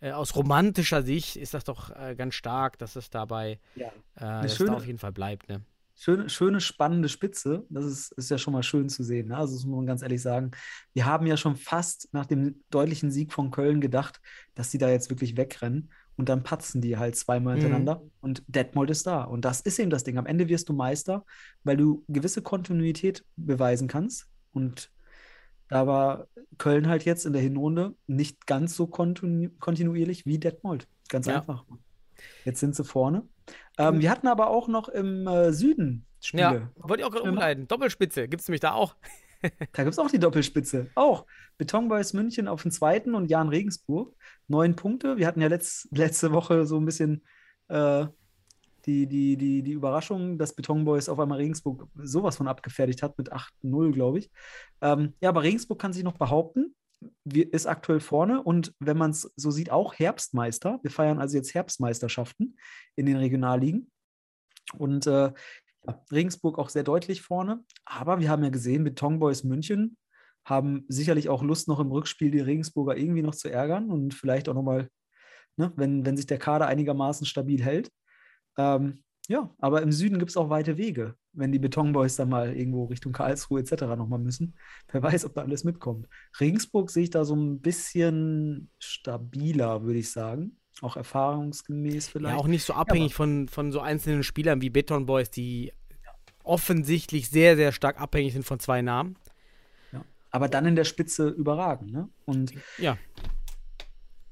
[0.01, 3.89] äh, aus romantischer Sicht ist das doch äh, ganz stark, dass es dabei, Ja.
[4.17, 5.63] äh, dass schöne- da auf jeden Fall bleibt, ne?
[5.99, 7.65] Schöne, schöne, spannende Spitze.
[7.71, 9.29] Das ist, ist ja schon mal schön zu sehen.
[9.29, 9.37] Ne?
[9.37, 10.53] Also, das muss man ganz ehrlich sagen.
[10.95, 14.21] Wir haben ja schon fast nach dem deutlichen Sieg von Köln gedacht,
[14.55, 15.91] dass die da jetzt wirklich wegrennen.
[16.17, 17.61] Und dann patzen die halt zweimal Mhm.
[17.61, 19.23] hintereinander und Detmold ist da.
[19.23, 20.19] Und das ist eben das Ding.
[20.19, 21.25] Am Ende wirst du Meister,
[21.63, 24.27] weil du gewisse Kontinuität beweisen kannst.
[24.53, 24.91] Und
[25.69, 30.89] da war Köln halt jetzt in der Hinrunde nicht ganz so kontinu kontinuierlich wie Detmold.
[31.09, 31.37] Ganz Ja.
[31.37, 31.65] einfach.
[32.45, 33.27] Jetzt sind sie vorne.
[33.79, 36.43] Ähm, wir hatten aber auch noch im äh, Süden Spiele.
[36.43, 37.31] Ja, wollte ich auch gerade Ja.
[37.31, 37.69] umleiten.
[37.69, 38.97] Doppelspitze gibt es nämlich da auch.
[39.41, 40.89] Da gibt es auch die Doppelspitze.
[40.97, 41.25] Auch.
[41.59, 44.17] Betonboys München auf den zweiten und Jan Regensburg.
[44.49, 45.17] Neun Punkte.
[45.17, 47.25] Wir hatten ja letz, letzte Woche so ein bisschen
[47.69, 48.07] äh,
[48.85, 53.33] die, die, die, die Überraschung, dass Betonboys auf einmal Regensburg sowas von abgefertigt hat mit
[53.33, 54.31] 8-0, glaube ich.
[54.81, 56.75] Ähm, ja, aber Regensburg kann sich noch behaupten.
[57.25, 60.81] Ist aktuell vorne und wenn man es so sieht, auch Herbstmeister.
[60.83, 62.57] Wir feiern also jetzt Herbstmeisterschaften
[62.97, 63.91] in den Regionalligen.
[64.77, 65.33] Und äh,
[65.87, 67.65] ja, Regensburg auch sehr deutlich vorne.
[67.85, 69.97] Aber wir haben ja gesehen, Betonboys München
[70.45, 74.49] haben sicherlich auch Lust, noch im Rückspiel die Regensburger irgendwie noch zu ärgern und vielleicht
[74.49, 74.89] auch nochmal,
[75.57, 77.91] ne, wenn, wenn sich der Kader einigermaßen stabil hält.
[78.57, 82.57] Ähm, ja, aber im Süden gibt es auch weite Wege, wenn die Betonboys dann mal
[82.57, 83.83] irgendwo Richtung Karlsruhe etc.
[83.83, 84.55] nochmal müssen.
[84.91, 86.09] Wer weiß, ob da alles mitkommt.
[86.41, 90.57] Regensburg sehe ich da so ein bisschen stabiler, würde ich sagen.
[90.81, 92.35] Auch erfahrungsgemäß vielleicht.
[92.35, 95.73] Ja, auch nicht so abhängig von, von so einzelnen Spielern wie Beton Boys, die
[96.43, 99.17] offensichtlich sehr, sehr stark abhängig sind von zwei Namen.
[100.31, 101.91] aber dann in der Spitze überragen.
[101.91, 102.09] Ne?
[102.25, 102.97] Und Ja,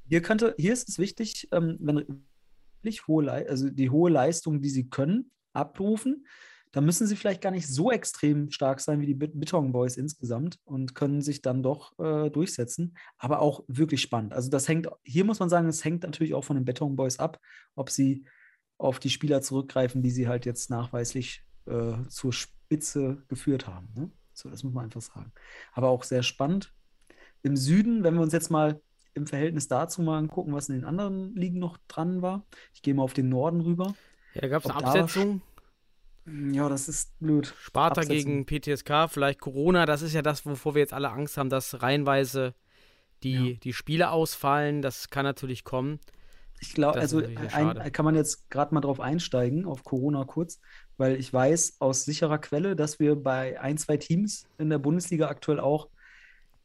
[0.09, 2.25] hier könnte, hier ist es wichtig, ähm, wenn
[2.87, 6.27] wirklich hohe, also die hohe Leistung, die sie können, abrufen,
[6.73, 9.97] dann müssen sie vielleicht gar nicht so extrem stark sein wie die Bet- Beton Boys
[9.97, 12.97] insgesamt und können sich dann doch äh, durchsetzen.
[13.17, 14.35] Aber auch wirklich spannend.
[14.35, 17.19] Also das hängt, hier muss man sagen, es hängt natürlich auch von den Beton Boys
[17.19, 17.41] ab,
[17.75, 18.27] ob sie
[18.79, 23.89] auf die Spieler zurückgreifen, die sie halt jetzt nachweislich äh, zur Spitze geführt haben.
[23.95, 24.11] Ne?
[24.35, 25.33] So, das muss man einfach sagen.
[25.73, 26.75] Aber auch sehr spannend.
[27.43, 28.83] Im Süden, wenn wir uns jetzt mal
[29.17, 32.45] im Verhältnis dazu mal angucken, was in den anderen Ligen noch dran war.
[32.75, 33.95] Ich gehe mal auf den Norden rüber.
[34.35, 35.43] ja da gab es eine da Absetzung.
[36.53, 37.55] Ja, das ist blöd.
[37.59, 38.45] Sparta Absetzung.
[38.47, 41.83] gegen PTSK, vielleicht Corona, das ist ja das, wovor wir jetzt alle Angst haben, dass
[41.83, 42.55] reihenweise
[43.23, 43.57] die, Ja.
[43.63, 44.83] die Spiele ausfallen.
[44.83, 46.01] Das kann natürlich kommen.
[46.61, 50.61] Ich glaube, also ein, kann man jetzt gerade mal drauf einsteigen, auf Corona kurz,
[50.97, 55.29] weil ich weiß aus sicherer Quelle, dass wir bei ein, zwei Teams in der Bundesliga
[55.29, 55.89] aktuell auch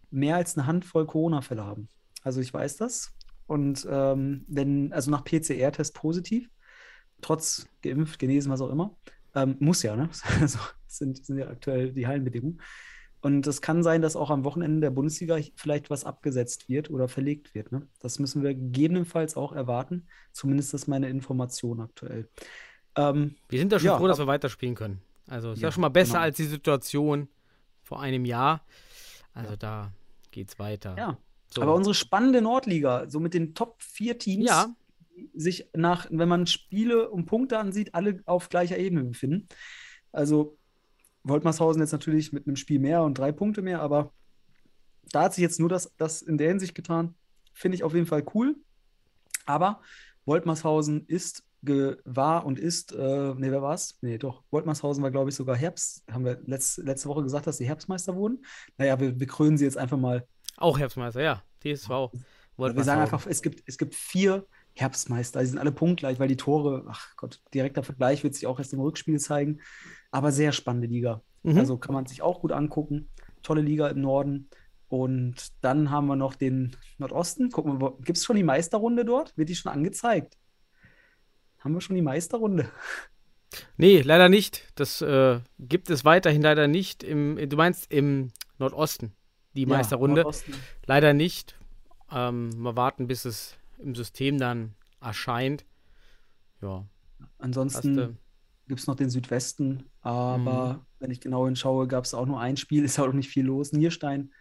[0.10, 1.90] mehr als eine Handvoll Corona-Fälle haben.
[2.22, 3.14] Also ich weiß das.
[3.48, 6.50] Und ähm, wenn, also nach PCR-Test positiv,
[7.22, 8.96] trotz geimpft, genesen, was auch immer,
[9.36, 10.10] ähm, muss ja, ne?
[10.42, 12.62] Also sind, sind ja aktuell die Hallenbedingungen.
[13.24, 17.08] Und es kann sein, dass auch am Wochenende der Bundesliga vielleicht was abgesetzt wird oder
[17.08, 17.72] verlegt wird.
[17.72, 17.88] Ne?
[18.00, 20.08] Das müssen wir gegebenenfalls auch erwarten.
[20.32, 22.28] Zumindest ist meine Information aktuell.
[22.96, 25.02] Ähm, Wir sind da schon Ja, froh, dass wir weiterspielen können.
[25.28, 26.24] Also ist ja, Ja, schon mal besser genau.
[26.24, 27.28] als die Situation
[27.84, 28.66] vor einem Jahr.
[29.34, 29.92] Also da
[30.32, 30.96] geht's weiter.
[30.98, 31.18] ja,
[31.54, 31.62] So.
[31.62, 34.74] aber unsere spannende Nordliga, so mit den Top 4 Teams, Ja.
[35.16, 39.48] die sich nach, wenn man Spiele und Punkte ansieht, alle auf gleicher Ebene befinden.
[40.12, 40.58] Also
[41.24, 44.14] Woltmarshausen jetzt natürlich mit einem Spiel mehr und drei Punkte mehr, aber
[45.12, 47.16] da hat sich jetzt nur das, das in der Hinsicht getan.
[47.54, 48.56] Finde ich auf jeden Fall cool.
[49.46, 49.82] Aber
[50.26, 51.44] Woltmarshausen ist,
[52.06, 53.98] war und ist, äh, nee, wer war's?
[54.02, 54.44] Nee, doch.
[54.52, 56.04] Woltmarshausen war, glaube ich, sogar Herbst.
[56.10, 58.44] Haben wir letz, letzte Woche gesagt, dass sie Herbstmeister wurden.
[58.78, 60.26] Naja, wir, wir krönen sie jetzt einfach mal
[60.62, 61.44] Auch Herbstmeister, ja.
[61.62, 61.90] TSV.
[61.90, 62.22] wir sagen
[62.58, 63.00] Woltmarshausen.
[63.00, 65.40] einfach, es gibt, es gibt vier Herbstmeister.
[65.40, 68.74] Die sind alle punktgleich, weil die Tore, ach Gott, direkter Vergleich wird sich auch erst
[68.74, 69.60] im Rückspiel zeigen.
[70.12, 71.22] Aber sehr spannende Liga.
[71.44, 71.58] Mhm.
[71.58, 73.10] Also kann man sich auch gut angucken.
[73.44, 74.50] Tolle Liga im Norden.
[74.88, 77.50] Und dann haben wir noch den Nordosten.
[77.50, 79.36] Gucken wir, gibt es schon die Meisterrunde dort?
[79.38, 80.38] Wird die schon angezeigt?
[81.60, 82.70] Haben wir schon die Meisterrunde?
[83.76, 84.72] Nee, leider nicht.
[84.76, 87.04] Das äh, gibt es weiterhin leider nicht.
[87.04, 89.12] Im, du meinst im Nordosten,
[89.56, 90.22] die Ja, Meisterrunde.
[90.22, 90.54] Nordosten.
[90.86, 91.58] Leider nicht.
[92.12, 95.66] Ähm, mal warten, bis es im System dann erscheint.
[96.62, 96.86] Ja,
[97.38, 98.18] Ansonsten
[98.68, 100.86] gibt es noch den Südwesten, aber Mhm.
[101.00, 103.72] wenn ich genau hinschaue, gab es auch nur ein Spiel, ist auch nicht viel los.
[103.74, 104.32] Nierstein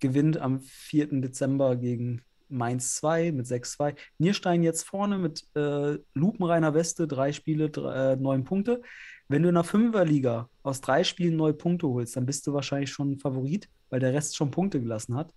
[0.00, 1.20] gewinnt am 4.
[1.20, 3.94] Dezember gegen Mainz 2 mit 6-2.
[4.18, 8.82] Nierstein jetzt vorne mit äh, lupenreiner Weste, drei Spiele, drei, äh, neun Punkte.
[9.28, 12.90] Wenn du in der Fünferliga aus drei Spielen neun Punkte holst, dann bist du wahrscheinlich
[12.90, 15.34] schon Favorit, weil der Rest schon Punkte gelassen hat.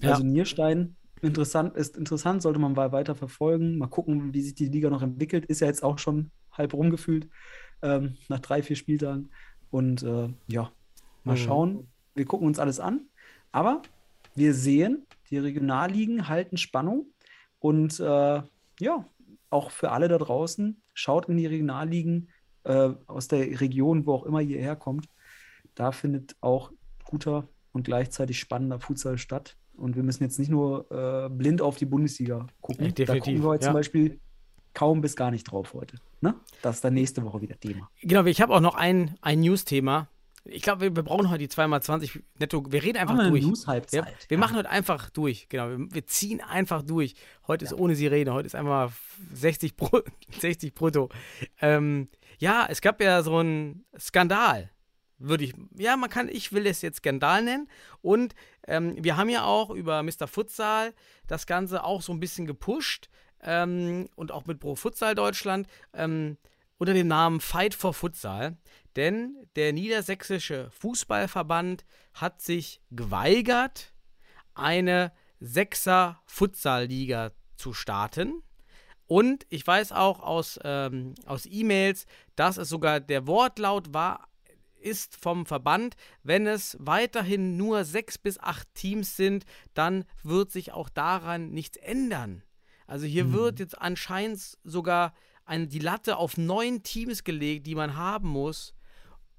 [0.00, 0.10] Ja.
[0.10, 3.78] Also Nierstein interessant, ist interessant, sollte man mal weiter verfolgen.
[3.78, 5.46] Mal gucken, wie sich die Liga noch entwickelt.
[5.46, 7.28] Ist ja jetzt auch schon halb rumgefühlt
[7.82, 9.30] ähm, nach drei, vier Spieltagen.
[9.70, 10.70] Und äh, ja,
[11.24, 11.36] mal Mhm.
[11.36, 11.88] schauen.
[12.14, 13.08] Wir gucken uns alles an.
[13.52, 13.82] Aber
[14.34, 17.06] wir sehen, die Regionalligen halten Spannung.
[17.58, 18.42] Und äh,
[18.80, 19.04] ja,
[19.50, 22.28] auch für alle da draußen, schaut in die Regionalligen,
[22.68, 25.08] äh, aus der Region, wo auch immer ihr herkommt,
[25.74, 26.70] da findet auch
[27.04, 29.56] guter und gleichzeitig spannender Futsal statt.
[29.76, 32.86] Und wir müssen jetzt nicht nur äh, blind auf die Bundesliga gucken.
[32.86, 33.70] Ja, da gucken wir heute ja.
[33.70, 34.20] zum Beispiel
[34.74, 35.96] kaum bis gar nicht drauf heute.
[36.20, 36.34] Ne?
[36.62, 37.88] Das ist dann nächste Woche wieder Thema.
[38.02, 40.08] Genau, ich habe auch noch ein, ein News-Thema.
[40.44, 42.64] Ich glaube, wir, wir brauchen heute die 2x20 netto.
[42.70, 43.44] Wir reden einfach wir durch.
[43.44, 44.04] News-Halbzeit.
[44.04, 44.40] Wir, wir Ja.
[44.40, 45.48] machen heute einfach durch.
[45.48, 47.14] Genau, wir, wir ziehen einfach durch.
[47.46, 48.32] Heute ist ohne Sirene.
[48.32, 48.92] Heute ist einfach
[49.32, 50.00] 60, Pro,
[50.40, 51.10] 60 brutto.
[51.60, 54.70] Ähm, ja, es gab ja so einen Skandal.
[55.18, 57.68] Würde ich, ja, man kann, ich will es jetzt Skandal nennen.
[58.00, 58.34] Und
[58.66, 60.28] ähm, wir haben ja auch über Mr.
[60.28, 60.94] Futsal
[61.26, 63.08] das Ganze auch so ein bisschen gepusht.
[63.40, 65.66] Ähm, und auch mit Pro Futsal Deutschland.
[65.92, 66.38] Ähm,
[66.78, 68.56] unter dem Namen Fight for Futsal.
[68.94, 73.92] Denn der Niedersächsische Fußballverband hat sich geweigert,
[74.54, 78.42] eine Sechser Futsal-Liga zu starten.
[79.08, 84.28] Und ich weiß auch aus, ähm, aus E-Mails, dass es sogar der Wortlaut war,
[84.80, 89.44] ist vom Verband, wenn es weiterhin nur sechs bis acht Teams sind,
[89.74, 92.44] dann wird sich auch daran nichts ändern.
[92.86, 97.96] Also hier wird jetzt anscheinend sogar eine, die Latte auf neun Teams gelegt, die man
[97.96, 98.74] haben muss,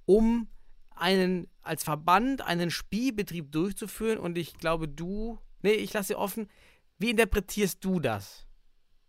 [0.05, 0.47] um
[0.95, 4.19] einen als Verband einen Spielbetrieb durchzuführen.
[4.19, 6.49] Und ich glaube, du, nee, ich lasse dir offen.
[6.97, 8.48] Wie interpretierst du das?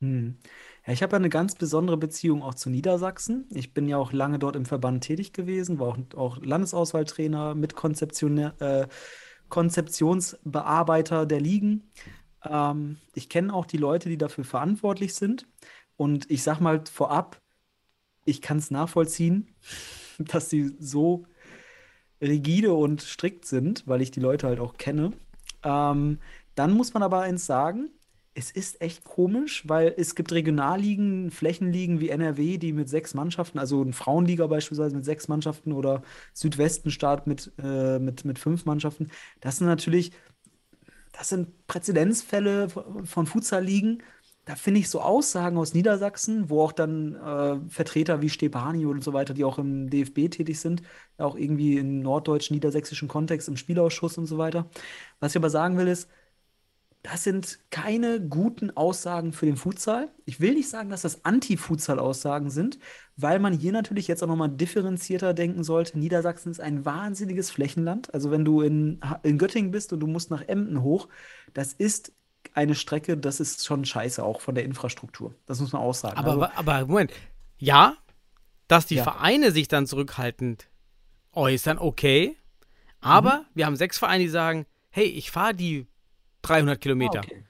[0.00, 0.38] Hm.
[0.86, 3.46] Ja, ich habe ja eine ganz besondere Beziehung auch zu Niedersachsen.
[3.50, 8.54] Ich bin ja auch lange dort im Verband tätig gewesen, war auch, auch Landesauswahltrainer, Mitkonzeptionär,
[8.60, 8.88] äh,
[9.50, 11.90] Konzeptionsbearbeiter der Ligen.
[12.44, 15.46] Ähm, ich kenne auch die Leute, die dafür verantwortlich sind.
[15.96, 17.38] Und ich sag mal vorab,
[18.24, 19.54] ich kann es nachvollziehen,
[20.18, 21.26] dass sie so
[22.22, 25.12] rigide und strikt sind, weil ich die Leute halt auch kenne.
[25.62, 26.20] Ähm,
[26.54, 27.90] dann muss man aber eins sagen,
[28.34, 33.58] es ist echt komisch, weil es gibt Regionalligen, Flächenligen wie NRW, die mit sechs Mannschaften,
[33.58, 39.10] also eine Frauenliga beispielsweise mit sechs Mannschaften oder Südwestenstaat mit, äh, mit, mit fünf Mannschaften.
[39.40, 40.12] Das sind natürlich,
[41.12, 44.02] das sind Präzedenzfälle von von Futsal-Ligen.
[44.46, 49.04] Da finde ich so Aussagen aus Niedersachsen, wo auch dann äh, Vertreter wie Stepani und
[49.04, 50.82] so weiter, die auch im DFB tätig sind,
[51.18, 54.68] auch irgendwie im norddeutschen, niedersächsischen Kontext, im Spielausschuss und so weiter.
[55.20, 56.08] Was ich aber sagen will, ist,
[57.02, 60.10] das sind keine guten Aussagen für den Futsal.
[60.26, 62.78] Ich will nicht sagen, dass das Anti-Futsal-Aussagen sind,
[63.16, 65.98] weil man hier natürlich jetzt auch nochmal differenzierter denken sollte.
[65.98, 68.12] Niedersachsen ist ein wahnsinniges Flächenland.
[68.12, 71.08] Also wenn du in, in Göttingen bist und du musst nach Emden hoch,
[71.54, 72.12] das ist
[72.52, 75.34] eine Strecke, das ist schon scheiße, auch von der Infrastruktur.
[75.46, 76.18] Das muss man auch sagen.
[76.18, 77.12] Aber, Also, aber Moment,
[77.56, 77.96] ja,
[78.68, 79.04] dass die Ja.
[79.04, 80.68] Vereine sich dann zurückhaltend
[81.32, 82.36] äußern, okay.
[83.00, 85.86] Aber wir haben sechs Vereine, die sagen, hey, ich fahre die
[86.42, 87.20] 300 Kilometer.
[87.20, 87.44] ah, okay.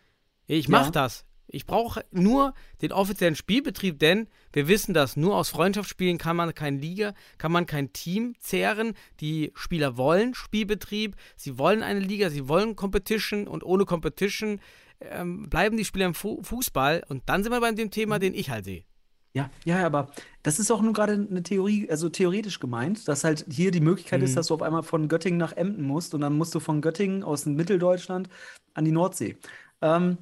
[0.46, 0.90] Ich mache Ja.
[0.90, 1.24] das.
[1.52, 6.54] Ich brauche nur den offiziellen Spielbetrieb, denn wir wissen das, nur aus Freundschaftsspielen kann man
[6.54, 8.94] kein Liga, kann man kein Team zehren.
[9.18, 14.60] Die Spieler wollen Spielbetrieb, sie wollen eine Liga, sie wollen Competition und ohne Competition
[15.00, 17.02] ähm, bleiben die Spieler im Fu Fußball.
[17.08, 18.84] Und dann sind wir bei dem Thema, den ich halt sehe.
[19.32, 20.10] Ja, ja, aber
[20.42, 24.22] das ist auch nur gerade eine Theorie, also theoretisch gemeint, dass halt hier die Möglichkeit
[24.22, 26.80] ist, dass du auf einmal von Göttingen nach Emden musst und dann musst du von
[26.80, 28.28] Göttingen aus Mitteldeutschland
[28.74, 29.36] an die Nordsee.
[29.82, 30.18] Ähm,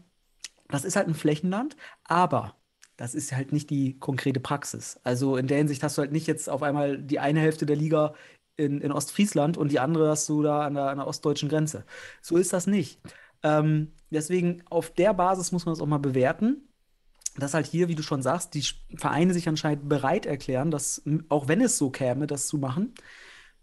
[0.68, 2.54] das ist halt ein Flächenland, aber
[2.98, 5.00] das ist halt nicht die konkrete Praxis.
[5.04, 7.76] Also in der Hinsicht hast du halt nicht jetzt auf einmal die eine Hälfte der
[7.76, 8.14] Liga
[8.56, 11.86] in, in Ostfriesland und die andere hast du da an der, an der ostdeutschen Grenze.
[12.20, 13.00] So ist das nicht.
[13.42, 16.67] Ähm, deswegen auf der Basis muss man das auch mal bewerten
[17.38, 18.64] dass halt hier, wie du schon sagst, die
[18.96, 22.94] Vereine sich anscheinend bereit erklären, dass, auch wenn es so käme, das zu machen.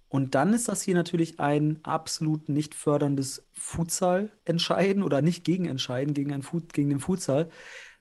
[0.08, 6.32] Und dann ist das hier natürlich ein absolut nicht förderndes Futsal-Entscheiden oder nicht Gegenentscheiden gegen,
[6.32, 7.50] ein Fu gegen den Futsal,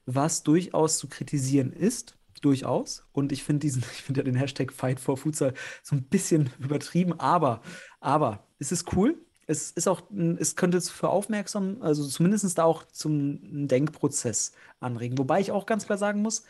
[0.07, 2.17] was durchaus zu kritisieren ist.
[2.41, 3.07] Durchaus.
[3.13, 6.51] Und ich finde diesen, ich finde ja den Hashtag Fight for Futsal so ein bisschen
[6.59, 7.63] übertrieben, aber,
[8.01, 9.24] aber es ist cool.
[9.47, 10.03] Es ist auch,
[10.39, 15.19] es könnte für aufmerksam, also zumindest da auch zum Denkprozess anregen.
[15.19, 16.45] Wobei ich auch ganz klar sagen muss,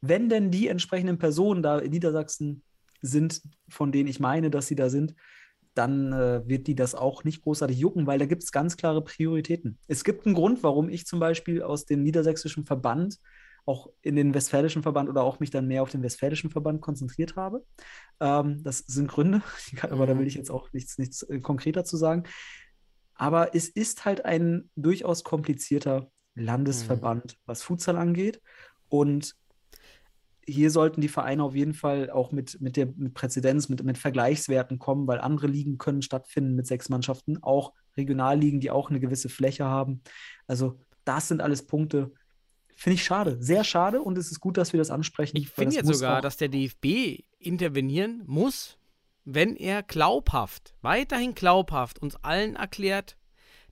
[0.00, 2.62] wenn denn die entsprechenden Personen da in Niedersachsen
[3.00, 5.14] sind, von denen ich meine, dass sie da sind,
[5.74, 9.02] dann äh, wird die das auch nicht großartig jucken, weil da gibt es ganz klare
[9.02, 9.78] Prioritäten.
[9.88, 13.18] Es gibt einen Grund, warum ich zum Beispiel aus dem niedersächsischen Verband
[13.64, 17.36] auch in den westfälischen Verband oder auch mich dann mehr auf den westfälischen Verband konzentriert
[17.36, 17.64] habe.
[18.20, 19.42] Ähm, das sind Gründe,
[19.82, 22.24] aber da will ich jetzt auch nichts, nichts äh, konkreter zu sagen.
[23.14, 28.40] Aber es ist halt ein durchaus komplizierter Landesverband, was Futsal angeht.
[28.88, 29.36] Und
[30.44, 33.98] hier sollten die Vereine auf jeden Fall auch mit, mit der mit Präzedenz, mit, mit
[33.98, 38.98] Vergleichswerten kommen, weil andere Ligen können stattfinden mit sechs Mannschaften, auch Regionalligen, die auch eine
[38.98, 40.02] gewisse Fläche haben.
[40.46, 42.12] Also das sind alles Punkte,
[42.82, 43.36] Finde ich schade.
[43.40, 45.36] Sehr schade und es ist gut, dass wir das ansprechen.
[45.36, 48.76] Ich finde jetzt sogar, dass der DFB intervenieren muss,
[49.24, 53.16] wenn er glaubhaft, weiterhin glaubhaft uns allen erklärt,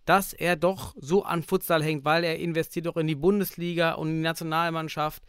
[0.05, 4.11] dass er doch so an Futsal hängt, weil er investiert doch in die Bundesliga und
[4.11, 5.25] in die Nationalmannschaft.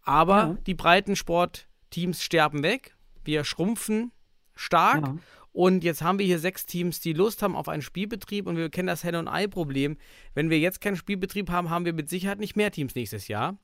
[0.00, 0.56] Aber Ja.
[0.66, 4.12] die Breitensportteams sterben weg, wir schrumpfen
[4.54, 5.02] stark.
[5.06, 5.16] Ja.
[5.58, 8.70] Und jetzt haben wir hier sechs Teams, die Lust haben auf einen Spielbetrieb und wir
[8.70, 9.96] kennen das Henne- und Ei-Problem.
[10.32, 13.58] Wenn wir jetzt keinen Spielbetrieb haben, haben wir mit Sicherheit nicht mehr Teams nächstes Jahr.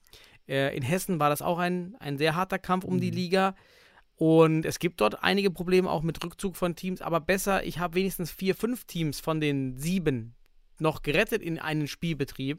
[0.48, 3.54] Äh, in Hessen war das auch ein, ein sehr harter Kampf um die Liga.
[4.16, 7.94] Und es gibt dort einige Probleme auch mit Rückzug von Teams, aber besser, ich habe
[7.94, 10.34] wenigstens vier, fünf Teams von den sieben
[10.80, 12.58] noch gerettet in einen Spielbetrieb,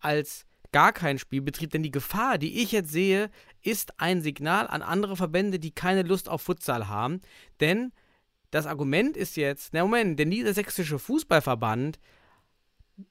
[0.00, 1.70] als gar keinen Spielbetrieb.
[1.70, 3.30] Denn die Gefahr, die ich jetzt sehe,
[3.62, 7.22] ist ein Signal an andere Verbände, die keine Lust auf Futsal haben.
[7.60, 7.92] Denn
[8.50, 11.98] das Argument ist jetzt, na Moment, der Niedersächsische Fußballverband,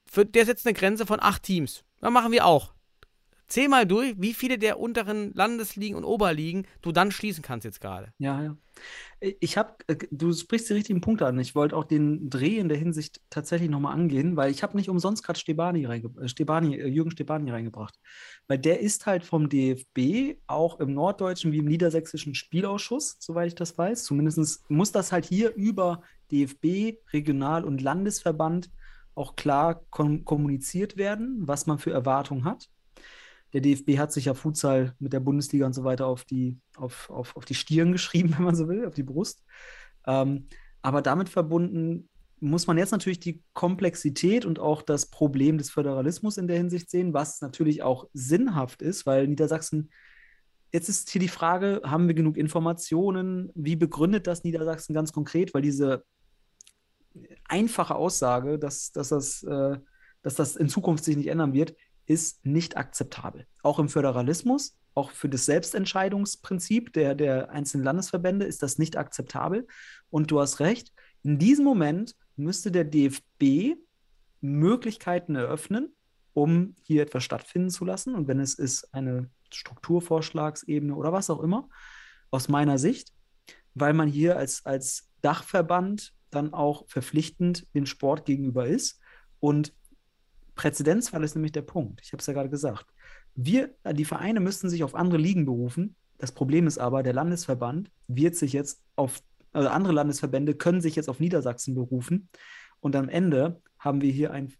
[0.06, 1.84] für, der setzt eine Grenze von acht Teams.
[2.00, 2.72] Das machen wir auch.
[3.50, 7.80] Zähl mal durch, wie viele der unteren Landesligen und Oberligen du dann schließen kannst jetzt
[7.80, 8.12] gerade.
[8.18, 8.56] Ja, ja.
[9.40, 9.74] Ich habe,
[10.12, 11.36] du sprichst die richtigen Punkte an.
[11.40, 14.88] Ich wollte auch den Dreh in der Hinsicht tatsächlich nochmal angehen, weil ich habe nicht
[14.88, 17.98] umsonst gerade Stebani, äh, Stebani, äh, Jürgen Stebani reingebracht.
[18.46, 23.54] Weil der ist halt vom DFB auch im norddeutschen wie im niedersächsischen Spielausschuss, soweit ich
[23.56, 24.04] das weiß.
[24.04, 28.70] Zumindest muss das halt hier über DFB, Regional- und Landesverband
[29.16, 32.70] auch klar kom kommuniziert werden, was man für Erwartungen hat.
[33.52, 37.10] Der DFB hat sich ja Futsal mit der Bundesliga und so weiter auf die, auf,
[37.10, 39.42] auf, auf die Stirn geschrieben, wenn man so will, auf die Brust.
[40.06, 40.46] Ähm,
[40.82, 42.08] aber damit verbunden
[42.40, 46.90] muss man jetzt natürlich die Komplexität und auch das Problem des Föderalismus in der Hinsicht
[46.90, 49.90] sehen, was natürlich auch sinnhaft ist, weil Niedersachsen,
[50.72, 53.50] jetzt ist hier die Frage, haben wir genug Informationen?
[53.54, 55.52] Wie begründet das Niedersachsen ganz konkret?
[55.52, 56.04] Weil diese
[57.44, 59.78] einfache Aussage, dass, dass, das, äh,
[60.22, 61.74] dass das in Zukunft sich nicht ändern wird,
[62.10, 63.46] ist nicht akzeptabel.
[63.62, 69.68] Auch im Föderalismus, auch für das Selbstentscheidungsprinzip der, der einzelnen Landesverbände ist das nicht akzeptabel.
[70.10, 70.92] Und du hast recht,
[71.22, 73.76] in diesem Moment müsste der DFB
[74.40, 75.94] Möglichkeiten eröffnen,
[76.32, 78.16] um hier etwas stattfinden zu lassen.
[78.16, 81.68] Und wenn es ist eine Strukturvorschlagsebene oder was auch immer,
[82.32, 83.12] aus meiner Sicht,
[83.74, 88.98] weil man hier als, als Dachverband dann auch verpflichtend dem Sport gegenüber ist.
[89.38, 89.72] Und
[90.60, 92.02] Präzedenzfall ist nämlich der Punkt.
[92.02, 92.84] Ich habe es ja gerade gesagt.
[93.34, 95.96] Wir, die Vereine müssten sich auf andere Ligen berufen.
[96.18, 99.22] Das Problem ist aber, der Landesverband wird sich jetzt auf,
[99.54, 102.28] also andere Landesverbände können sich jetzt auf Niedersachsen berufen.
[102.80, 104.52] Und am Ende haben wir hier ein,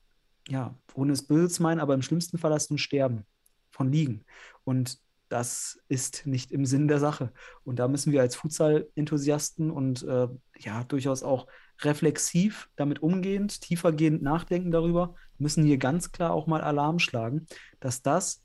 [0.49, 3.27] ja, ohne es böse zu meinen, aber im schlimmsten Fall hast du ein Sterben
[3.71, 4.25] von Ligen.
[4.65, 4.99] Und
[5.29, 7.31] das ist nicht im Sinn der Sache.
[7.63, 10.29] Und da müssen wir als Futsal-Enthusiasten und äh,
[10.61, 11.47] ja, durchaus auch
[11.85, 17.47] reflexiv damit umgehend, tiefergehend nachdenken darüber, müssen hier ganz klar auch mal Alarm schlagen,
[17.81, 18.43] dass das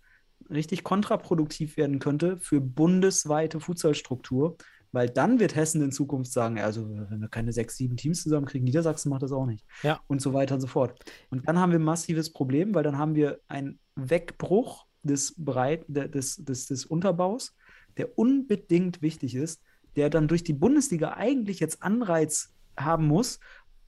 [0.50, 4.58] richtig kontraproduktiv werden könnte für bundesweite Futsalstruktur,
[4.92, 8.64] weil dann wird Hessen in Zukunft sagen, also wenn wir keine sechs, sieben Teams zusammenkriegen,
[8.64, 9.66] Niedersachsen macht das auch nicht.
[9.84, 10.00] Ja.
[10.08, 10.98] Und so weiter und so fort.
[11.30, 15.84] Und dann haben wir ein massives Problem, weil dann haben wir einen Wegbruch des, Breit,
[15.88, 17.56] des, des, des Unterbaus,
[17.98, 19.62] der unbedingt wichtig ist,
[19.96, 23.40] der dann durch die Bundesliga eigentlich jetzt Anreiz haben muss,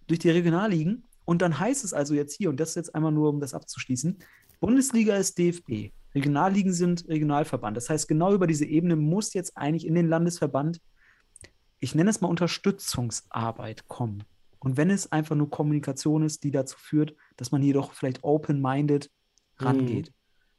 [0.08, 1.04] durch die Regionalligen.
[1.26, 4.18] Und dann heißt es also jetzt hier, und das jetzt einmal nur, um das abzuschließen,
[4.60, 7.78] Bundesliga ist DFB, Regionalligen sind Regionalverband.
[7.78, 10.82] Das heißt, genau über diese Ebene muss jetzt eigentlich in den Landesverband,
[11.80, 14.24] ich nenne es mal Unterstützungsarbeit kommen.
[14.60, 19.12] Und wenn es einfach nur Kommunikation ist, die dazu führt, dass man jedoch vielleicht open-minded
[19.60, 20.12] rangeht.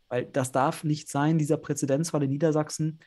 [0.08, 3.00] Weil das darf nicht sein, dieser Präzedenzfall in Niedersachsen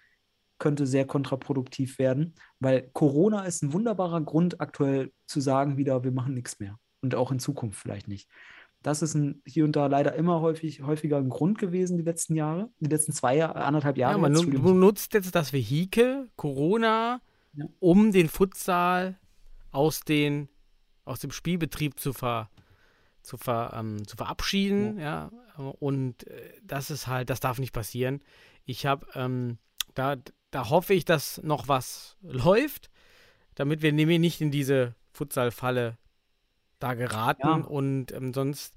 [0.62, 6.12] könnte sehr kontraproduktiv werden, weil Corona ist ein wunderbarer Grund, aktuell zu sagen, wieder, wir
[6.12, 6.80] machen nichts mehr.
[7.01, 8.30] Und auch in Zukunft vielleicht nicht.
[8.84, 12.36] Das ist ein, hier und da leider immer häufig, häufiger ein Grund gewesen, die letzten
[12.36, 14.14] Jahre, die letzten zwei Jahre, anderthalb Jahre.
[14.14, 14.34] Ja, man
[14.80, 17.22] nutzt jetzt das Vehikel Corona,
[17.53, 17.66] Ja.
[17.80, 19.20] um den Futsal
[19.72, 20.47] aus, den,
[21.05, 22.49] aus dem Spielbetrieb zu, ver,
[23.24, 24.99] zu, ver, ähm, zu verabschieden.
[24.99, 25.32] Ja.
[25.80, 28.22] Und äh, das ist halt, das darf nicht passieren.
[28.66, 29.57] Ich habe, ähm,
[29.95, 30.16] da,
[30.52, 32.89] da hoffe ich, dass noch was läuft,
[33.56, 35.97] damit wir nämlich nicht in diese Futsal-Falle
[36.80, 37.54] da geraten Ja.
[37.56, 38.74] und ähm, sonst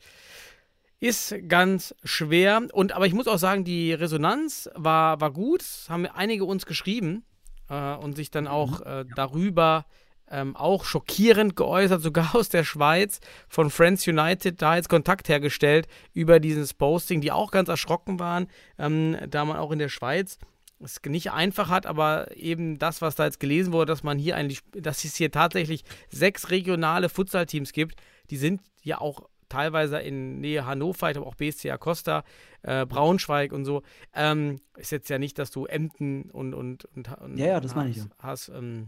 [1.00, 2.62] ist ganz schwer.
[2.72, 5.60] Und aber ich muss auch sagen, die Resonanz war, war gut.
[5.62, 7.24] Es haben einige uns geschrieben
[7.68, 9.86] äh, und sich dann auch äh, darüber
[10.30, 15.86] ähm, auch schockierend geäußert, sogar aus der Schweiz von Friends United, da jetzt Kontakt hergestellt
[16.12, 18.46] über dieses Posting, die auch ganz erschrocken waren,
[18.78, 20.38] ähm, da man auch in der Schweiz
[20.84, 24.36] es nicht einfach hat, aber eben das, was da jetzt gelesen wurde, dass man hier
[24.36, 30.40] eigentlich, dass es hier tatsächlich sechs regionale Futsal-Teams gibt, die sind ja auch teilweise in
[30.40, 32.24] Nähe Hannover, ich habe auch BSC Acosta,
[32.62, 33.82] äh, Braunschweig und so.
[34.14, 37.74] Ähm, ist jetzt ja nicht, dass du Emden und, und, und, und Ja, ja, das
[37.74, 38.86] meine ich hast, hast ähm,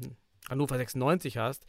[0.49, 1.67] Hannover 96 hast.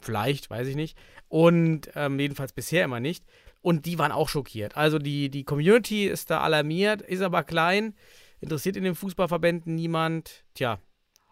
[0.00, 0.96] Vielleicht, weiß ich nicht.
[1.28, 3.24] Und ähm, jedenfalls bisher immer nicht.
[3.60, 4.76] Und die waren auch schockiert.
[4.76, 7.94] Also die, die Community ist da alarmiert, ist aber klein,
[8.40, 10.44] interessiert in den Fußballverbänden niemand.
[10.54, 10.80] Tja,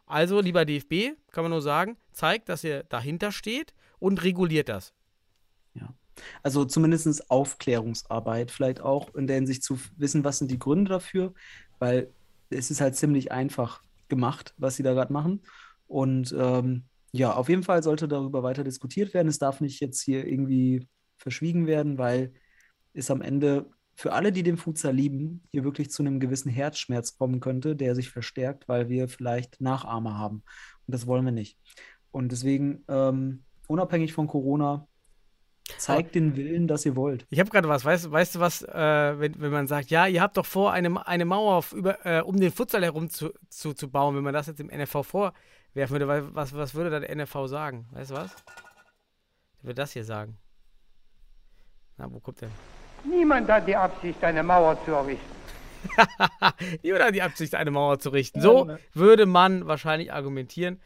[0.06, 4.92] also lieber DFB, kann man nur sagen, zeigt, dass ihr dahinter steht und reguliert das.
[6.42, 11.34] Also zumindest Aufklärungsarbeit, vielleicht auch in der Hinsicht zu wissen, was sind die Gründe dafür,
[11.78, 12.10] weil
[12.50, 15.42] es ist halt ziemlich einfach gemacht, was sie da gerade machen.
[15.86, 19.28] Und ähm, ja, auf jeden Fall sollte darüber weiter diskutiert werden.
[19.28, 20.86] Es darf nicht jetzt hier irgendwie
[21.16, 22.32] verschwiegen werden, weil
[22.92, 23.66] es am Ende
[23.96, 27.94] für alle, die den Futsal lieben, hier wirklich zu einem gewissen Herzschmerz kommen könnte, der
[27.94, 30.42] sich verstärkt, weil wir vielleicht Nachahmer haben.
[30.86, 31.58] Und das wollen wir nicht.
[32.10, 34.86] Und deswegen, ähm, unabhängig von Corona,
[35.78, 37.26] zeigt den Willen, dass ihr wollt.
[37.30, 40.20] Ich habe gerade was, weißt, weißt du was, äh, wenn, wenn man sagt, ja, ihr
[40.20, 43.90] habt doch vor, eine, eine Mauer über, äh, um den Futsal herum zu, zu, zu
[43.90, 47.46] bauen, wenn man das jetzt im NFV vorwerfen würde, was, was würde da der NFV
[47.46, 47.86] sagen?
[47.92, 48.36] Weißt du was?
[49.58, 50.36] Der würde das hier sagen.
[51.96, 52.50] Na, wo kommt der?
[53.08, 55.36] Niemand hat die Absicht, eine Mauer zu errichten.
[56.82, 58.40] Niemand hat die Absicht, eine Mauer zu richten.
[58.40, 60.80] So würde man wahrscheinlich argumentieren.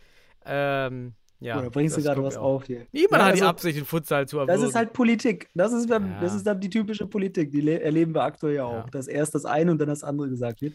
[0.44, 2.86] Ähm, ja, Oder bringst du das gerade was auf hier?
[2.92, 4.68] Niemand Ja, hat die also- Absicht, den Futsal zu Das erwürgen.
[4.68, 5.48] ist halt Politik.
[5.54, 6.20] Das ist, dann, Ja.
[6.20, 7.50] das ist dann die typische Politik.
[7.50, 8.84] Die le- erleben wir aktuell ja auch.
[8.84, 8.90] Ja.
[8.90, 10.74] Dass erst das eine und dann das andere gesagt wird.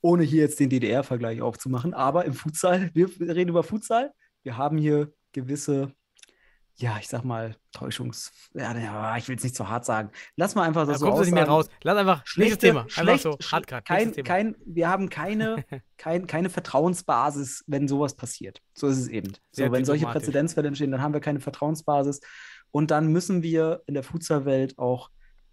[0.00, 1.92] Ohne hier jetzt den DDR-Vergleich aufzumachen.
[1.92, 4.12] Aber im Futsal, wir reden über Futsal.
[4.42, 5.90] Wir haben hier gewisse,
[6.78, 8.32] ja, ich sag mal, Täuschungs.
[8.54, 10.10] Ja, ich will es nicht zu hart sagen.
[10.36, 11.68] Lass mal einfach da das so kommst du nicht mehr raus.
[11.82, 12.80] Lass einfach, nächstes Schlechte, Thema.
[12.82, 14.26] Einfach schlecht, so, sch- Hardcut, kein, Thema.
[14.26, 15.64] kein, wir haben keine,
[15.96, 18.60] kein, keine Vertrauensbasis, wenn sowas passiert.
[18.74, 19.32] So ist es eben.
[19.52, 20.06] So, wenn solche.
[20.06, 22.20] Präzedenzfälle entstehen, dann haben wir keine Vertrauensbasis.
[22.70, 25.10] Und dann müssen wir in der Futsal-Welt auch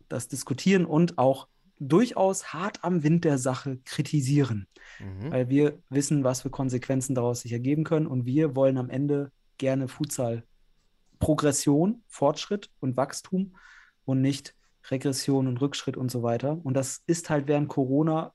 [0.09, 1.47] das diskutieren und auch
[1.79, 4.67] durchaus hart am Wind der Sache kritisieren,
[4.99, 5.31] Mhm.
[5.31, 8.05] weil wir wissen, was für Konsequenzen daraus sich ergeben können.
[8.07, 10.43] Und wir wollen am Ende gerne Futsal
[11.23, 13.55] Progression, Fortschritt und Wachstum
[14.05, 14.55] und nicht
[14.91, 16.59] Regression und Rückschritt und so weiter.
[16.63, 18.33] Und das ist halt während Corona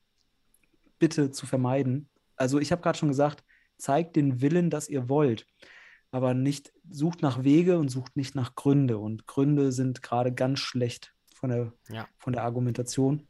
[0.98, 2.08] bitte zu vermeiden.
[2.36, 3.44] Also ich habe gerade schon gesagt,
[3.76, 5.46] zeigt den Willen, dass ihr wollt,
[6.10, 8.96] aber nicht sucht nach Wege und sucht nicht nach Gründe.
[8.98, 12.08] Und Gründe sind gerade ganz schlecht von der, Ja.
[12.18, 13.28] von der Argumentation.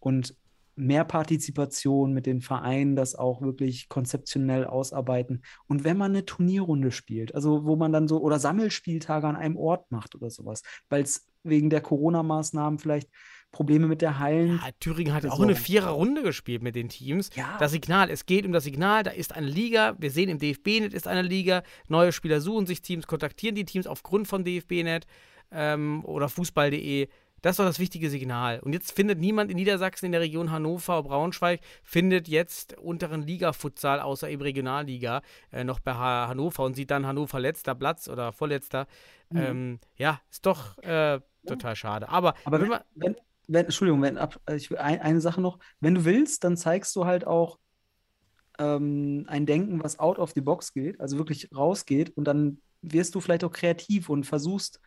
[0.00, 0.36] Und
[0.76, 5.42] mehr Partizipation mit den Vereinen, das auch wirklich konzeptionell ausarbeiten.
[5.66, 9.56] Und wenn man eine Turnierrunde spielt, also wo man dann so oder Sammelspieltage an einem
[9.56, 13.08] Ort macht oder sowas, weil es wegen der Corona-Maßnahmen vielleicht
[13.52, 14.60] Probleme mit der Hallen.
[14.62, 17.30] Ja, Thüringen hat auch eine Vierer-Runde gespielt mit den Teams.
[17.34, 17.56] Ja.
[17.58, 19.96] Das Signal, es geht um das Signal, da ist eine Liga.
[19.98, 21.62] Wir sehen im DFB-Net ist eine Liga.
[21.88, 25.06] Neue Spieler suchen sich Teams, kontaktieren die Teams aufgrund von DFB-Net
[25.52, 27.08] ähm, oder Fußball.de.
[27.42, 28.60] Das ist doch das wichtige Signal.
[28.60, 34.00] Und jetzt findet niemand in Niedersachsen in der Region Hannover, Braunschweig, findet jetzt unteren Liga-Futsal
[34.00, 35.22] außer eben Regionalliga
[35.52, 38.86] äh, noch bei ha Hannover und sieht dann Hannover letzter Platz oder vorletzter.
[39.30, 39.38] Mhm.
[39.38, 42.08] Ähm, ja, ist doch äh, total schade.
[42.08, 43.16] Aber, Aber wenn wenn, man, wenn,
[43.48, 46.94] wenn Entschuldigung, wenn ab, äh, ich ein, eine Sache noch, wenn du willst, dann zeigst
[46.96, 47.58] du halt auch
[48.58, 53.14] ähm, ein Denken, was out of the box geht, also wirklich rausgeht und dann wirst
[53.14, 54.80] du vielleicht auch kreativ und versuchst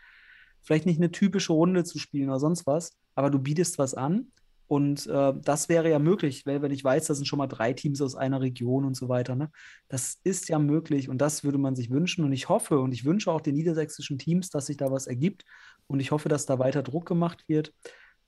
[0.62, 4.32] vielleicht nicht eine typische Runde zu spielen oder sonst was, aber du bietest was an
[4.70, 7.74] und äh, das wäre ja möglich, weil wenn ich weiß, das sind schon mal drei
[7.74, 9.52] Teams aus einer Region und so weiter, ne?
[9.88, 13.04] Das ist ja möglich und das würde man sich wünschen und ich hoffe und ich
[13.04, 15.44] wünsche auch den niedersächsischen Teams, dass sich da was ergibt
[15.88, 17.74] und ich hoffe, dass da weiter Druck gemacht wird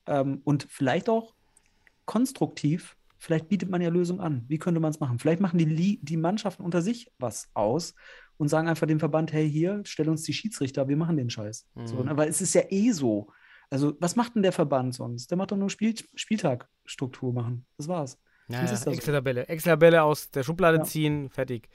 [0.07, 1.35] ähm, und vielleicht auch
[2.05, 2.97] konstruktiv.
[3.19, 4.43] Vielleicht bietet man ja Lösungen an.
[4.47, 5.19] Wie könnte man es machen?
[5.19, 7.93] Vielleicht machen die, die Mannschaften unter sich was aus
[8.41, 11.67] und sagen einfach dem Verband, hey, hier, stell uns die Schiedsrichter, wir machen den Scheiß.
[11.85, 12.05] So, Mhm.
[12.05, 12.17] ne?
[12.17, 13.27] Weil es ist ja eh so.
[13.69, 15.29] Also, was macht denn der Verband sonst?
[15.29, 17.65] Der macht doch nur Spiel Spieltagstruktur machen.
[17.77, 18.17] Das war's.
[18.49, 18.89] Ja, ja, so.
[18.89, 19.47] Excel-Tabelle.
[19.47, 20.83] Excel-Tabelle aus der Schublade Ja.
[20.83, 21.69] ziehen, fertig.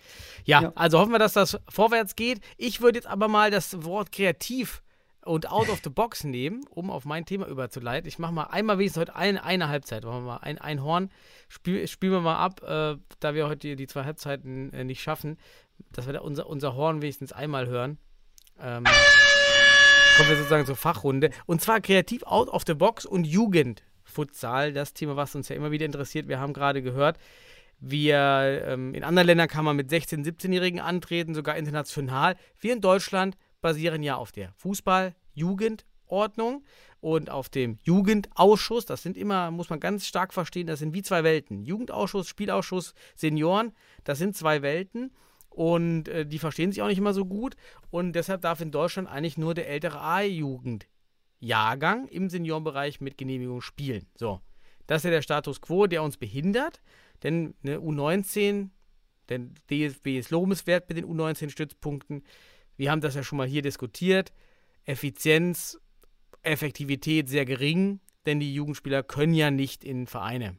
[0.44, 0.72] Ja, Ja.
[0.74, 2.40] also hoffen wir, dass das vorwärts geht.
[2.56, 4.82] Ich würde jetzt aber mal das Wort kreativ
[5.24, 8.06] und out of the box nehmen, um auf mein Thema überzuleiten.
[8.06, 10.04] Ich mache mal einmal wenigstens heute ein, eine Halbzeit.
[10.04, 11.10] Machen wir mal ein, ein Horn.
[11.48, 15.00] Spiel, spielen wir mal ab, äh, da wir heute die, die zwei Halbzeiten äh, nicht
[15.00, 15.38] schaffen,
[15.92, 17.98] dass wir unser, unser Horn wenigstens einmal hören.
[18.60, 18.84] Ähm,
[20.16, 21.30] kommen wir sozusagen zur Fachrunde.
[21.46, 24.72] Und zwar kreativ out of the box und Jugendfutsal.
[24.72, 26.28] Das Thema, was uns ja immer wieder interessiert.
[26.28, 27.18] Wir haben gerade gehört,
[27.78, 32.36] wir ähm, in anderen Ländern kann man mit 16-, 17-Jährigen antreten, sogar international.
[32.58, 36.64] Wir in Deutschland basieren ja auf der Fußball-Jugendordnung
[37.00, 38.86] und auf dem Jugendausschuss.
[38.86, 41.62] Das sind immer, muss man ganz stark verstehen, das sind wie zwei Welten.
[41.62, 43.72] Jugendausschuss, Spielausschuss, Senioren,
[44.04, 45.12] das sind zwei Welten.
[45.56, 47.56] Und äh, die verstehen sich auch nicht immer so gut.
[47.90, 50.86] Und deshalb darf in Deutschland eigentlich nur der ältere A-Jugend
[51.40, 54.06] Jahrgang im Seniorenbereich mit Genehmigung spielen.
[54.16, 54.42] So,
[54.86, 56.82] das ist ja der Status quo, der uns behindert,
[57.22, 58.68] denn eine U19,
[59.30, 62.22] denn DFB ist lobenswert mit den U19-Stützpunkten.
[62.76, 64.34] Wir haben das ja schon mal hier diskutiert.
[64.84, 65.80] Effizienz,
[66.42, 70.58] Effektivität sehr gering, denn die Jugendspieler können ja nicht in Vereine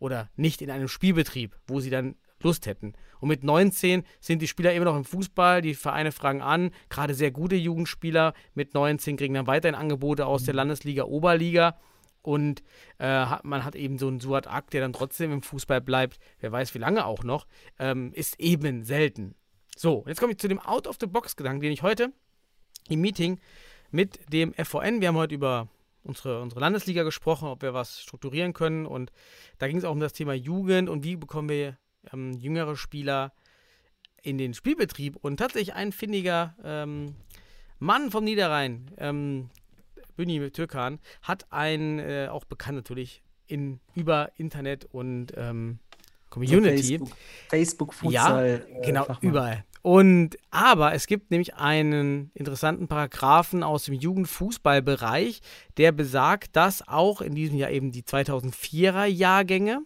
[0.00, 2.94] oder nicht in einem Spielbetrieb, wo sie dann Lust hätten.
[3.20, 7.14] Und mit 19 sind die Spieler immer noch im Fußball, die Vereine fragen an, gerade
[7.14, 11.78] sehr gute Jugendspieler mit 19 kriegen dann weiterhin Angebote aus der Landesliga, Oberliga.
[12.22, 12.62] Und
[12.98, 16.50] äh, man hat eben so einen Suat Ak, der dann trotzdem im Fußball bleibt, wer
[16.50, 17.46] weiß wie lange auch noch,
[17.78, 19.36] ähm, ist eben selten.
[19.76, 22.12] So, jetzt komme ich zu dem Out-of-the-Box-Gedanken, den ich heute
[22.88, 23.38] im Meeting
[23.90, 25.68] mit dem FVN, wir haben heute über
[26.02, 28.86] unsere, unsere Landesliga gesprochen, ob wir was strukturieren können.
[28.86, 29.12] Und
[29.58, 31.76] da ging es auch um das Thema Jugend und wie bekommen wir
[32.12, 33.32] ähm, jüngere Spieler
[34.22, 35.16] in den Spielbetrieb.
[35.16, 37.14] Und tatsächlich ein findiger ähm,
[37.78, 39.50] Mann vom Niederrhein, ähm,
[40.16, 45.78] Büni Türkan, hat ein, äh, auch bekannt natürlich, in, über Internet und ähm,
[46.30, 46.98] Community.
[46.98, 47.16] Facebook,
[47.48, 48.66] Facebook Futsal.
[48.68, 49.64] Ja, genau, äh, überall.
[49.82, 55.40] Und aber es gibt nämlich einen interessanten Paragraphen aus dem Jugendfußballbereich,
[55.76, 59.82] der besagt, dass auch in diesem Jahr eben die 2004er Jahrgänge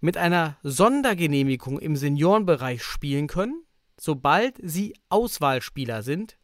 [0.00, 3.62] mit einer Sondergenehmigung im Seniorenbereich spielen können,
[3.98, 6.38] sobald sie Auswahlspieler sind.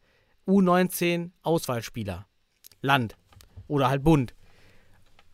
[0.47, 2.27] U19 Auswahlspieler.
[2.81, 3.17] Land
[3.67, 4.33] oder halt Bund.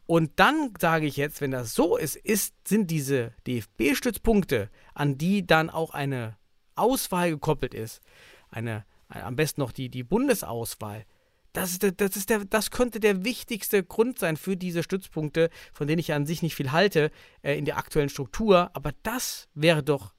[0.05, 5.45] Und dann sage ich jetzt, wenn das so ist, ist sind diese DFB-Stützpunkte, an die
[5.45, 6.37] dann auch eine
[6.75, 8.01] Auswahl gekoppelt ist,
[8.49, 11.05] eine, am besten noch die, die Bundesauswahl,
[11.53, 15.99] das, das, ist der, das könnte der wichtigste Grund sein für diese Stützpunkte, von denen
[15.99, 17.11] ich ja an sich nicht viel halte
[17.43, 18.71] äh, in der aktuellen Struktur.
[18.73, 20.13] Aber das wäre doch,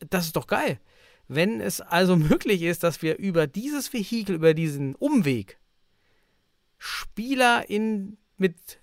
[0.00, 0.80] das ist doch geil.
[1.28, 5.58] Wenn es also möglich ist, dass wir über dieses Vehikel, über diesen Umweg
[6.78, 8.80] Spieler in, mit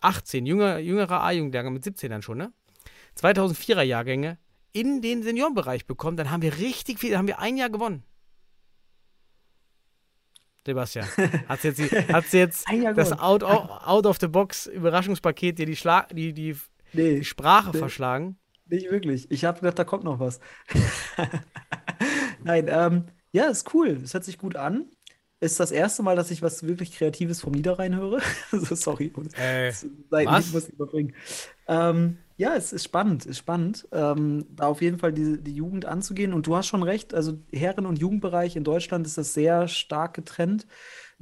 [0.00, 2.52] 18, jünger, jüngerer A-Jugendjahrgang mit 17 dann schon, ne?
[3.16, 4.38] 2004er Jahrgänge
[4.72, 8.04] in den Seniorenbereich bekommen, dann haben wir richtig viel, dann haben wir ein Jahr gewonnen.
[10.66, 11.06] Sebastian,
[11.48, 11.80] hat jetzt,
[12.12, 16.56] hat's jetzt das out, out of the Box Überraschungspaket dir die, Schla die, die,
[16.92, 18.38] nee, die Sprache nee, verschlagen?
[18.66, 19.30] Nicht wirklich.
[19.30, 20.38] Ich habe gedacht, da kommt noch was.
[22.44, 24.00] Nein, ähm, ja, ist cool.
[24.04, 24.90] Es hört sich gut an.
[25.42, 28.20] Ist das erste Mal, dass ich was wirklich Kreatives vom Niederrhein höre.
[28.52, 29.10] Sorry.
[29.38, 29.72] Äh,
[30.10, 30.46] was?
[30.46, 31.14] Ich muss überbringen.
[31.66, 35.86] Ähm, ja, es ist spannend, ist spannend, ähm, da auf jeden Fall die, die Jugend
[35.86, 36.34] anzugehen.
[36.34, 40.14] Und du hast schon recht, also Herren- und Jugendbereich in Deutschland ist das sehr stark
[40.14, 40.66] getrennt.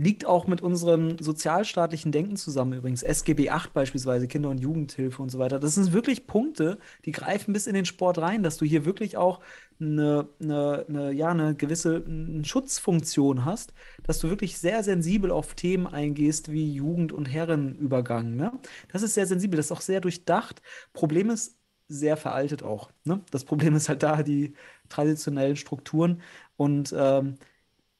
[0.00, 3.02] Liegt auch mit unserem sozialstaatlichen Denken zusammen übrigens.
[3.02, 5.58] SGB 8 beispielsweise, Kinder- und Jugendhilfe und so weiter.
[5.58, 9.16] Das sind wirklich Punkte, die greifen bis in den Sport rein, dass du hier wirklich
[9.16, 9.40] auch
[9.80, 13.74] eine, eine, eine, ja, eine gewisse eine Schutzfunktion hast,
[14.04, 18.36] dass du wirklich sehr sensibel auf Themen eingehst wie Jugend- und Herrenübergang.
[18.36, 18.52] Ne?
[18.92, 20.62] Das ist sehr sensibel, das ist auch sehr durchdacht.
[20.92, 22.90] Problem ist, sehr veraltet auch.
[23.04, 23.20] Ne?
[23.30, 24.54] Das Problem ist halt da die
[24.88, 26.22] traditionellen Strukturen
[26.56, 27.38] und ähm,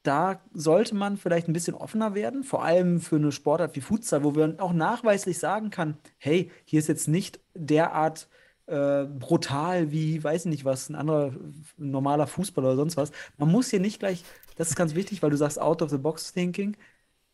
[0.09, 4.23] da sollte man vielleicht ein bisschen offener werden, vor allem für eine Sportart wie Futsal,
[4.23, 8.27] wo man auch nachweislich sagen kann, hey, hier ist jetzt nicht derart
[8.65, 11.33] äh, brutal wie, weiß ich nicht was, ein anderer
[11.77, 13.11] normaler Fußballer oder sonst was.
[13.37, 14.23] Man muss hier nicht gleich,
[14.55, 16.75] das ist ganz wichtig, weil du sagst out of the box thinking,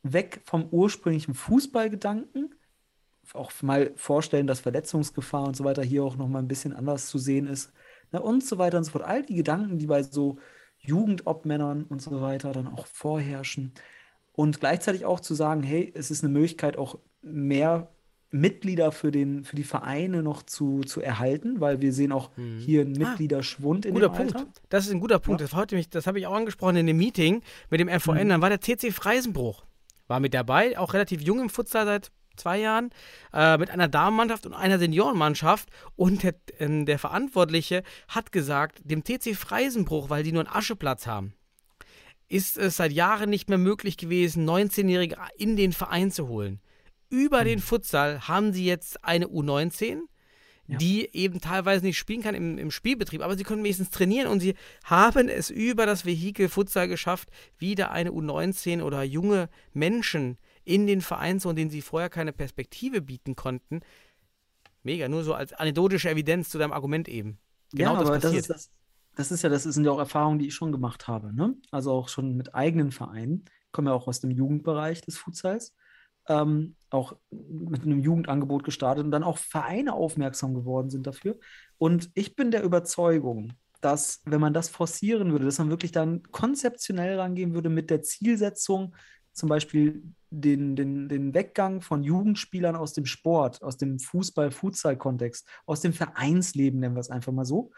[0.03, 2.55] weg vom ursprünglichen Fußballgedanken,
[3.33, 7.07] auch mal vorstellen, dass Verletzungsgefahr und so weiter hier auch noch mal ein bisschen anders
[7.07, 7.71] zu sehen ist,
[8.11, 9.05] na, und so weiter und so fort.
[9.05, 10.37] All die Gedanken, die bei so
[10.87, 13.73] Jugendobmännern und so weiter dann auch vorherrschen.
[14.33, 17.89] Und gleichzeitig auch zu sagen, hey, es ist eine Möglichkeit, auch mehr
[18.31, 22.59] Mitglieder für, den, für die Vereine noch zu, zu erhalten, weil wir sehen auch hm.
[22.59, 24.35] hier einen ah, Mitgliederschwund ah, in guter dem Punkt.
[24.35, 24.51] Alter.
[24.69, 25.41] Das ist ein guter Punkt.
[25.41, 25.47] Ja.
[25.47, 28.19] Das, mich, das habe ich auch angesprochen in dem Meeting mit dem FVN.
[28.19, 28.29] Hm.
[28.29, 29.65] Dann war der TC Freisenbruch.
[30.07, 32.89] War mit dabei, auch relativ jung im Futsal seit zwei Jahren,
[33.33, 35.69] äh, mit einer Damenmannschaft und einer Seniorenmannschaft.
[35.95, 41.07] Und der, äh, der Verantwortliche hat gesagt, dem TC Freisenbruch, weil die nur einen Ascheplatz
[41.07, 41.33] haben,
[42.27, 46.59] ist es seit Jahren nicht mehr möglich gewesen, 19-Jährige in den Verein zu holen.
[47.09, 47.45] Über mhm.
[47.45, 50.01] den Futsal haben sie jetzt eine U19,
[50.67, 50.77] ja.
[50.77, 54.39] die eben teilweise nicht spielen kann im, im, Spielbetrieb, aber sie können wenigstens trainieren und
[54.39, 57.29] sie haben es über das Vehikel Futsal geschafft,
[57.59, 63.01] wieder eine U19 oder junge Menschen in den Verein zu, denen sie vorher keine Perspektive
[63.01, 63.81] bieten konnten.
[64.83, 67.39] Mega, nur so als anekdotische Evidenz zu deinem Argument eben.
[67.71, 68.49] Genau ja, das aber passiert.
[68.49, 68.71] Das ist, das,
[69.15, 71.33] das ist ja, das sind ja auch Erfahrungen, die ich schon gemacht habe.
[71.33, 71.55] Ne?
[71.71, 73.45] Also auch schon mit eigenen Vereinen.
[73.65, 75.75] Ich komme ja auch aus dem Jugendbereich des Futsals.
[76.27, 81.37] Ähm, auch mit einem Jugendangebot gestartet und dann auch Vereine aufmerksam geworden sind dafür.
[81.77, 86.23] Und ich bin der Überzeugung, dass, wenn man das forcieren würde, dass man wirklich dann
[86.23, 88.95] konzeptionell rangehen würde mit der Zielsetzung,
[89.35, 95.81] zum Beispiel den, den, den Weggang von Jugendspielern aus dem Sport, aus dem Fußball-Futsal-Kontext, aus
[95.81, 97.71] dem Vereinsleben, nennen wir es einfach mal so,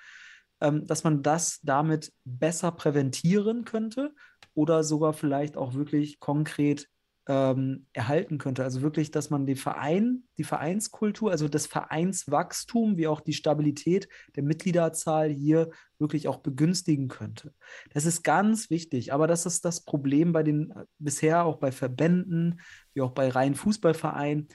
[0.62, 4.14] ähm, dass man das damit besser präventieren könnte
[4.54, 6.88] oder sogar vielleicht auch wirklich konkret
[7.28, 8.64] ähm, erhalten könnte.
[8.64, 14.08] Also wirklich, dass man den Verein, die Vereinskultur, also das Vereinswachstum, wie auch die Stabilität
[14.36, 15.70] der Mitgliederzahl hier
[16.00, 17.54] wirklich auch begünstigen könnte.
[17.94, 22.62] Das ist ganz wichtig, aber das ist das Problem bei den bisher auch bei Verbänden,
[22.94, 24.48] wie auch bei reinen Fußballvereinen.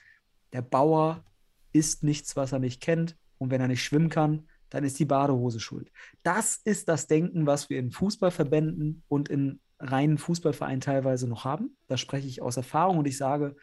[0.52, 1.24] Der Bauer
[1.72, 3.16] ist nichts, was er nicht kennt.
[3.38, 5.90] Und wenn er nicht schwimmen kann, dann ist die Badehose schuld.
[6.22, 11.76] Das ist das Denken, was wir in Fußballverbänden und in reinen Fußballverein teilweise noch haben.
[11.89, 13.57] Da spreche ich aus Erfahrung und ich sage,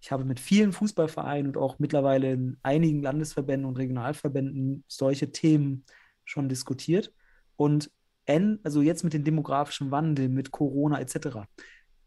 [0.00, 5.84] ich habe mit vielen Fußballvereinen und auch mittlerweile in einigen Landesverbänden und Regionalverbänden solche Themen
[6.24, 7.12] schon diskutiert.
[7.56, 7.90] Und
[8.26, 11.48] en, also jetzt mit dem demografischen Wandel, mit Corona etc.,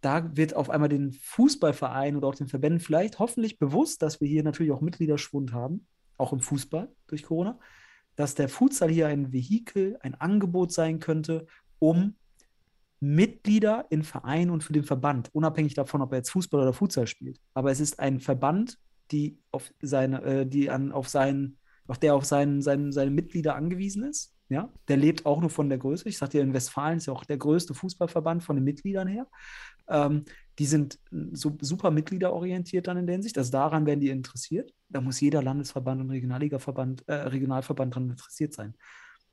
[0.02, 4.30] da wird auf einmal den Fußballvereinen oder auch den Verbänden vielleicht hoffentlich bewusst, dass wir
[4.30, 5.88] hier natürlich auch Mitgliederschwund haben,
[6.18, 7.60] auch im Fußball durch Corona,
[8.16, 11.48] dass der Futsal hier ein Vehikel, ein Angebot sein könnte,
[11.80, 12.16] um
[13.00, 17.08] Mitglieder in Verein und für den Verband, unabhängig davon, ob er jetzt Fußball oder Futsal
[17.08, 17.40] spielt.
[17.54, 18.78] Aber es ist ein Verband,
[19.12, 23.56] die auf seine, äh, die an, auf seinen, auf der auf seinen, seinen, seine Mitglieder
[23.56, 24.36] angewiesen ist.
[24.50, 26.10] Ja, der lebt auch nur von der Größe.
[26.10, 29.28] Ich sagte ja, in Westfalen ist ja auch der größte Fußballverband von den Mitgliedern her.
[29.88, 30.26] Ähm,
[30.58, 31.00] die sind
[31.34, 33.38] so super mitgliederorientiert dann in der Hinsicht.
[33.38, 34.74] Also daran werden die interessiert.
[34.90, 38.74] Da muss jeder Landesverband und Regionalligaverband, äh, Regionalverband daran interessiert sein.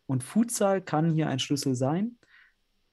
[0.05, 2.19] Und Futsal kann hier ein Schlüssel sein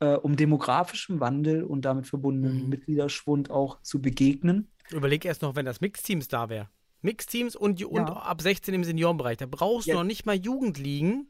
[0.04, 2.70] äh, um demografischem Wandel und damit verbundenen mhm.
[2.70, 4.68] Mitgliederschwund auch zu begegnen.
[4.91, 6.70] Überleg erst noch, wenn das Mixteams da wäre.
[7.01, 7.88] Mixteams und, ja.
[7.88, 9.38] und ab 16 im Seniorenbereich.
[9.38, 9.93] Da brauchst ja.
[9.93, 11.30] du noch nicht mal Jugendligen.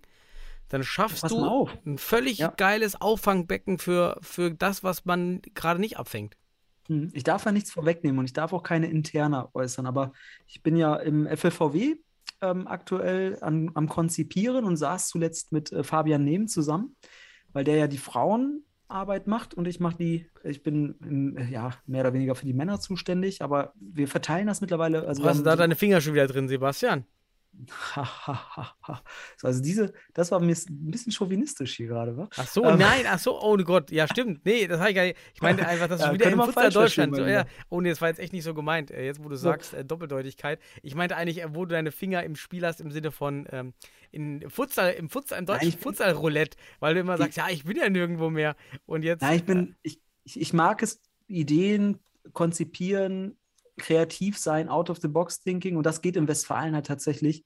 [0.69, 2.47] Dann schaffst du ein völlig ja.
[2.47, 6.36] geiles Auffangbecken für, für das, was man gerade nicht abfängt.
[6.88, 10.13] Hm, ich darf ja nichts vorwegnehmen und ich darf auch keine interne äußern, aber
[10.47, 11.95] ich bin ja im FLVW
[12.41, 16.95] ähm, aktuell an, am Konzipieren und saß zuletzt mit äh, Fabian Nehm zusammen
[17.54, 22.14] weil der ja die Frauenarbeit macht und ich mache die, ich bin ja mehr oder
[22.14, 25.08] weniger für die Männer zuständig, aber wir verteilen das mittlerweile.
[25.08, 27.06] Also Hast du da deine Finger schon wieder drin, Sebastian?
[29.43, 32.30] also diese, das war mir ein bisschen chauvinistisch hier gerade, wa?
[32.36, 35.04] Ach so, ähm, nein, ach so, oh Gott, ja stimmt, nee, das habe ich gar
[35.04, 37.89] nicht, ich meinte einfach, dass ja, du wieder im Futsal Deutschland, so, ja, oh nee,
[37.89, 40.95] das war jetzt echt nicht so gemeint, äh, jetzt wo du sagst, äh, Doppeldeutigkeit, ich
[40.95, 43.74] meinte eigentlich, äh, wo du deine Finger im Spiel hast, im Sinne von, ähm,
[44.12, 47.89] in Futsal, im Futsal, im deutschen Futsal-Roulette, weil du immer sagst, ja, ich bin ja
[47.89, 48.56] nirgendwo mehr.
[48.86, 49.22] Und jetzt.
[49.22, 51.99] Nein, ich bin, ich, ich, ich mag es, Ideen
[52.32, 53.38] konzipieren,
[53.78, 55.78] kreativ sein, out of the box thinking.
[55.78, 57.45] Und das geht in Westfalen halt tatsächlich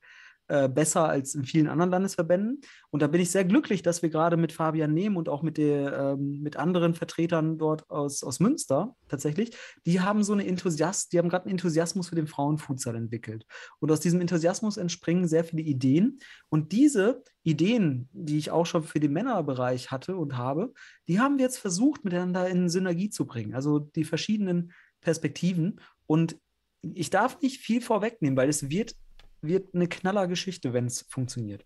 [0.49, 2.61] äh, besser als in vielen anderen Landesverbänden.
[2.89, 5.57] Und da bin ich sehr glücklich, dass wir gerade mit Fabian Nehm und auch mit,
[5.57, 11.11] der, ähm, mit anderen Vertretern dort aus, aus Münster tatsächlich, die haben so eine Enthusiast,
[11.11, 13.45] die haben gerade einen Enthusiasmus für den Frauenfutsal entwickelt.
[13.79, 16.19] Und aus diesem Enthusiasmus entspringen sehr viele Ideen.
[16.47, 20.71] Und diese Ideen, die ich auch schon für den Männerbereich hatte und habe,
[21.09, 23.53] die haben wir jetzt versucht, miteinander in Synergie zu bringen.
[23.53, 24.71] Also die verschiedenen
[25.01, 25.79] Perspektiven.
[26.07, 26.37] Und
[26.81, 28.95] ich darf nicht viel vorwegnehmen, weil es wird,
[29.41, 31.65] wird eine knaller Geschichte, wenn es funktioniert.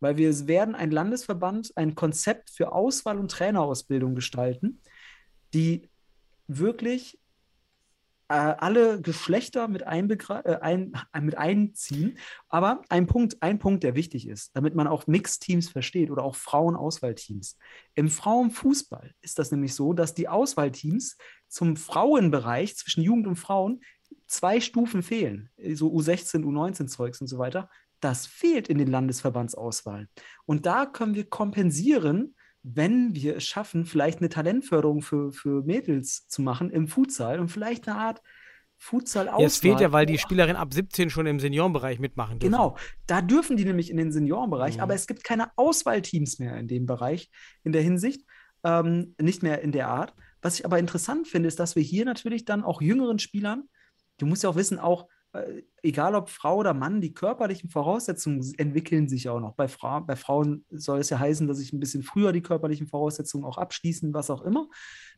[0.00, 4.80] Weil wir werden ein Landesverband ein Konzept für Auswahl und Trainerausbildung gestalten,
[5.52, 5.88] die
[6.46, 7.20] wirklich
[8.30, 12.16] äh, alle Geschlechter mit, äh, ein, äh, mit einziehen.
[12.48, 16.36] Aber ein Punkt, ein Punkt, der wichtig ist, damit man auch Mixteams versteht oder auch
[16.36, 17.58] Frauenauswahlteams.
[17.94, 21.16] Im Frauenfußball ist das nämlich so, dass die Auswahlteams
[21.50, 23.80] zum Frauenbereich zwischen Jugend und Frauen
[24.26, 27.68] zwei Stufen fehlen, so U16, U19-Zeugs und so weiter.
[28.00, 30.08] Das fehlt in den Landesverbandsauswahlen.
[30.46, 36.28] Und da können wir kompensieren, wenn wir es schaffen, vielleicht eine Talentförderung für, für Mädels
[36.28, 38.22] zu machen im Futsal und vielleicht eine Art
[38.82, 42.52] Futsal ja, Es fehlt ja, weil die Spielerinnen ab 17 schon im Seniorenbereich mitmachen dürfen.
[42.52, 44.82] Genau, da dürfen die nämlich in den Seniorenbereich, mhm.
[44.82, 47.30] aber es gibt keine Auswahlteams mehr in dem Bereich
[47.62, 48.24] in der Hinsicht,
[48.64, 50.14] ähm, nicht mehr in der Art.
[50.42, 53.68] Was ich aber interessant finde, ist, dass wir hier natürlich dann auch jüngeren Spielern,
[54.18, 58.42] du musst ja auch wissen, auch äh, egal ob Frau oder Mann, die körperlichen Voraussetzungen
[58.58, 59.54] entwickeln sich auch noch.
[59.54, 62.88] Bei, Fra bei Frauen soll es ja heißen, dass ich ein bisschen früher die körperlichen
[62.88, 64.68] Voraussetzungen auch abschließen, was auch immer.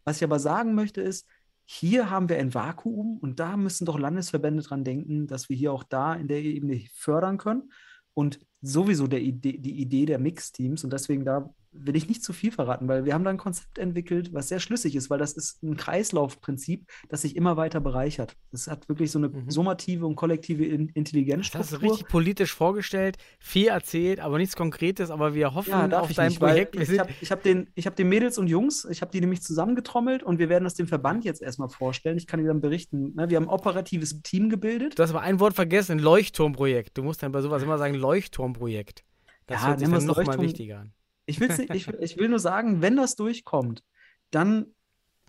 [0.04, 1.26] Was ich aber sagen möchte ist,
[1.64, 5.72] hier haben wir ein Vakuum und da müssen doch Landesverbände dran denken, dass wir hier
[5.72, 7.72] auch da in der Ebene fördern können.
[8.14, 12.32] Und sowieso der Idee, die Idee der Mixteams und deswegen da will ich nicht zu
[12.32, 15.32] viel verraten, weil wir haben da ein Konzept entwickelt, was sehr schlüssig ist, weil das
[15.32, 18.36] ist ein Kreislaufprinzip, das sich immer weiter bereichert.
[18.52, 19.50] Es hat wirklich so eine Mhm.
[19.50, 21.80] summative und kollektive In Das Intelligenzstruktur.
[21.80, 26.38] richtig politisch vorgestellt, viel erzählt, aber nichts Konkretes, aber wir hoffen Ja, auf dein nicht,
[26.38, 26.76] Projekt.
[26.76, 30.22] Ich habe hab den, ich hab den Mädels und Jungs, ich habe die nämlich zusammengetrommelt
[30.22, 32.16] und wir werden das dem Verband jetzt erstmal vorstellen.
[32.18, 33.14] Ich kann dir dann berichten.
[33.14, 33.30] Ne?
[33.30, 34.98] Wir haben ein operatives Team gebildet.
[34.98, 36.96] du hast aber ein Wort vergessen, ein Leuchtturmprojekt.
[36.98, 39.04] Du musst dann bei sowas immer sagen Leuchtturmprojekt.
[39.46, 40.92] Das Ja, hört sich dann nochmal wichtiger an.
[41.26, 43.82] Ich, will's nicht, ich, ich will nur sagen, wenn das durchkommt,
[44.30, 44.66] dann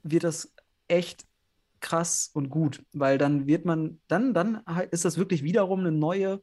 [0.03, 0.53] wird das
[0.87, 1.25] echt
[1.79, 6.41] krass und gut, weil dann wird man, dann, dann ist das wirklich wiederum eine neue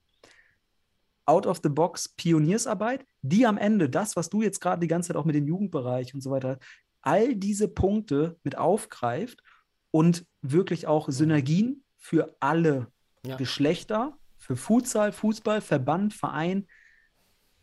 [1.25, 5.35] Out-of-the-Box Pioniersarbeit, die am Ende das, was du jetzt gerade die ganze Zeit auch mit
[5.35, 6.59] dem Jugendbereich und so weiter,
[7.03, 9.43] all diese Punkte mit aufgreift
[9.91, 12.89] und wirklich auch Synergien für alle
[13.25, 13.37] Ja.
[13.37, 16.67] Geschlechter, für Futsal, Fußball, Verband, Verein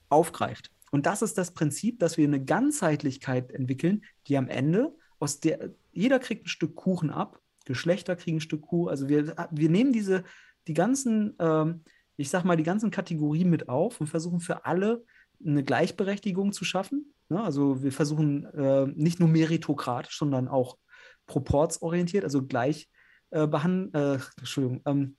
[0.09, 0.71] aufgreift.
[0.91, 5.71] Und das ist das Prinzip, dass wir eine Ganzheitlichkeit entwickeln, die am Ende aus der,
[5.91, 8.89] jeder kriegt ein Stück Kuchen ab, Geschlechter kriegen ein Stück Kuchen.
[8.89, 10.23] Also wir, wir nehmen diese,
[10.67, 11.83] die ganzen, ähm,
[12.15, 15.03] ich sag mal, die ganzen Kategorien mit auf und versuchen für alle
[15.45, 17.13] eine Gleichberechtigung zu schaffen.
[17.29, 17.43] Ne?
[17.43, 20.77] Also wir versuchen äh, nicht nur meritokratisch, sondern auch
[21.25, 22.89] proportsorientiert, also gleich
[23.31, 25.16] äh, behandeln, äh, Entschuldigung, ähm,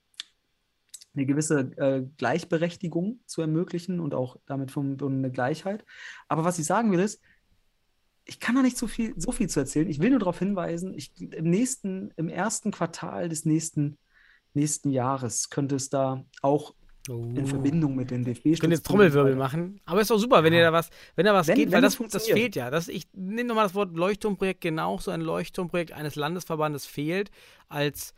[1.15, 5.83] eine gewisse äh, Gleichberechtigung zu ermöglichen und auch damit eine Gleichheit.
[6.27, 7.21] Aber was ich sagen will ist,
[8.25, 9.89] ich kann da nicht so viel, so viel zu erzählen.
[9.89, 13.97] Ich will nur darauf hinweisen, ich, im nächsten, im ersten Quartal des nächsten,
[14.53, 16.75] nächsten Jahres könnte es da auch
[17.07, 19.81] in Verbindung mit den dfb Ich könnte jetzt Trommelwirbel machen.
[19.85, 21.81] Aber ist doch super, wenn ihr da was, wenn da was Wenn- geht, wenn weil
[21.81, 22.69] das das, fehlt ja.
[22.69, 27.31] Das, ich nehme nochmal das Wort Leuchtturmprojekt, genau so ein Leuchtturmprojekt eines Landesverbandes fehlt
[27.67, 28.13] als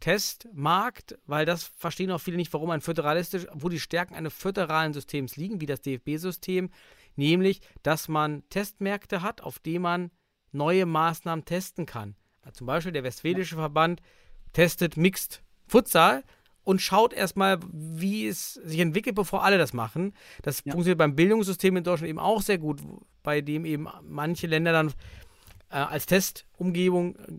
[0.00, 4.92] Ausgangstestmarkt, weil das verstehen auch viele nicht, warum ein föderalistisch, wo die Stärken eines föderalen
[4.92, 6.70] Systems liegen, wie das DFB-System,
[7.16, 10.10] nämlich, dass man Testmärkte hat, auf denen man
[10.52, 12.16] neue Maßnahmen testen kann.
[12.52, 14.00] Zum Beispiel der Westfälische Verband
[14.52, 16.24] testet Mixed Futsal
[16.64, 20.14] und schaut erstmal, wie es sich entwickelt, bevor alle das machen.
[20.42, 20.72] Das Ja.
[20.72, 22.80] funktioniert beim Bildungssystem in Deutschland eben auch sehr gut,
[23.22, 24.88] bei dem eben manche Länder dann
[25.70, 27.32] äh, als Testumgebung äh,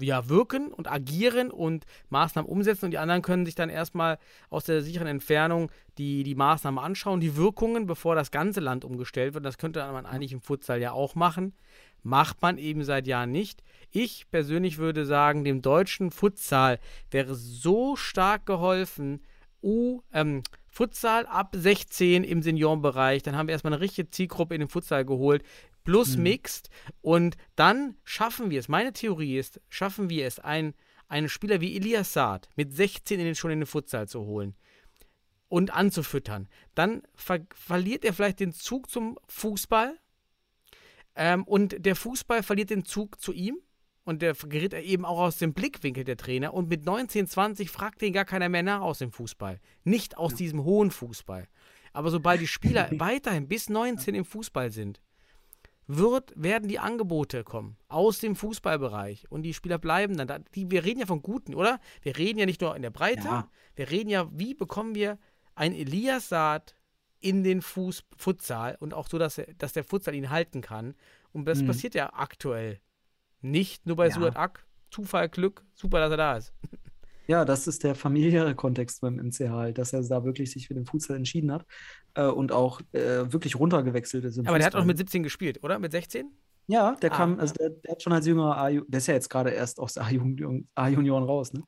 [0.00, 4.18] ja, wirken und agieren und Maßnahmen umsetzen und die anderen können sich dann erstmal
[4.48, 9.34] aus der sicheren Entfernung die, die Maßnahmen anschauen, die Wirkungen, bevor das ganze Land umgestellt
[9.34, 9.44] wird.
[9.44, 11.52] Das könnte man eigentlich im Futsal ja auch machen.
[12.02, 13.62] Macht man eben seit Jahren nicht.
[13.90, 16.78] Ich persönlich würde sagen, dem deutschen Futsal
[17.10, 19.20] wäre so stark geholfen,
[19.62, 23.22] U, ähm, Futsal ab 16 im Seniorenbereich.
[23.22, 25.44] Dann haben wir erstmal eine richtige Zielgruppe in den Futsal geholt.
[25.84, 26.70] Plus Mixed.
[27.00, 28.68] Und dann schaffen wir es.
[28.68, 30.74] Meine Theorie ist, schaffen wir es, einen,
[31.08, 34.54] einen Spieler wie Elias Saad mit 16 in den, schon in den Futsal zu holen
[35.52, 36.48] und anzufüttern.
[36.74, 39.98] Dann ver verliert er vielleicht den Zug zum Fußball.
[41.14, 43.58] Ähm, und der Fußball verliert den Zug zu ihm.
[44.04, 46.54] Und der gerät er eben auch aus dem Blickwinkel der Trainer.
[46.54, 49.60] Und mit 19, 20 fragt den gar keiner mehr nach aus dem Fußball.
[49.84, 51.46] Nicht aus diesem hohen Fußball.
[51.92, 55.02] Aber sobald die Spieler weiterhin bis 19 im Fußball sind,
[55.86, 59.30] wird, werden die Angebote kommen aus dem Fußballbereich.
[59.30, 60.38] Und die Spieler bleiben dann da.
[60.38, 61.80] Die, wir reden ja von Guten, oder?
[62.02, 63.24] Wir reden ja nicht nur in der Breite.
[63.24, 63.48] Ja.
[63.74, 65.18] Wir reden ja, wie bekommen wir
[65.54, 66.74] ein Elias Saad
[67.20, 70.94] in den Fuß Futsal und auch so, dass, er, dass der Futsal ihn halten kann.
[71.32, 71.66] Und das Mhm.
[71.68, 72.80] passiert ja aktuell
[73.40, 74.14] nicht nur bei Ja.
[74.14, 74.66] Suat Ak.
[74.90, 76.52] Zufall, Glück, super, dass er da ist.
[77.26, 80.74] Ja, das ist der familiäre Kontext beim MCH, halt, dass er da wirklich sich für
[80.74, 81.64] den Futsal entschieden hat
[82.14, 84.38] äh, und auch äh, wirklich runtergewechselt ist.
[84.38, 84.86] Aber der hat auch Fußball.
[84.86, 85.78] mit 17 gespielt, oder?
[85.78, 86.30] Mit 16?
[86.68, 89.14] Ja, der Ah, kam, also der, der hat schon als jüngerer A, der ist ja
[89.14, 91.52] jetzt gerade erst aus A-Junioren raus.
[91.52, 91.64] Ne?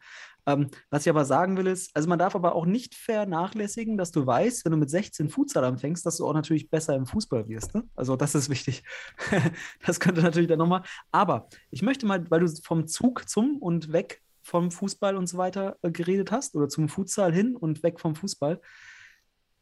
[0.47, 4.13] Ähm, was ich aber sagen will, ist, also man darf aber auch nicht vernachlässigen, dass
[4.13, 7.49] du weißt, wenn du mit 16 Futsal anfängst, dass du auch natürlich besser im Fußball
[7.49, 7.75] wirst.
[7.75, 7.85] Ne?
[7.97, 8.85] Also das ist wichtig.
[9.87, 10.83] das könnte natürlich dann nochmal.
[11.11, 15.39] Aber ich möchte mal, weil du vom Zug zum und weg vom Fußball und so
[15.39, 18.61] weiter äh, geredet hast oder zum Futsal hin und weg vom Fußball,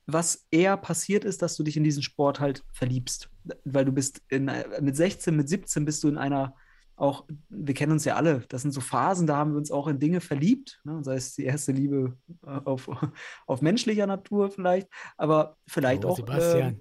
[0.07, 3.31] was eher passiert ist, dass du dich in diesen Sport halt verliebst.
[3.65, 6.55] Weil du bist in, mit 16, mit 17 bist du in einer
[6.97, 9.89] auch, wir kennen uns ja alle, das sind so Phasen, da haben wir uns auch
[9.89, 11.03] in Dinge verliebt, ne?
[11.03, 12.89] sei es die erste Liebe äh, auf,
[13.47, 16.17] auf menschlicher Natur vielleicht, aber vielleicht Oh, auch.
[16.17, 16.75] Sebastian.
[16.75, 16.81] ähm,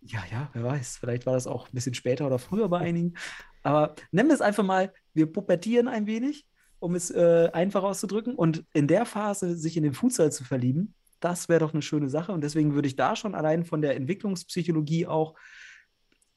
[0.00, 3.14] ja, ja, wer weiß, vielleicht war das auch ein bisschen später oder früher bei einigen.
[3.62, 6.44] Aber nennen wir es einfach mal, wir pubertieren ein wenig,
[6.82, 8.34] um es äh, einfach auszudrücken.
[8.34, 12.08] Und in der Phase sich in den Futsal zu verlieben, das wäre doch eine schöne
[12.10, 12.32] Sache.
[12.32, 15.34] Und deswegen würde ich da schon allein von der Entwicklungspsychologie auch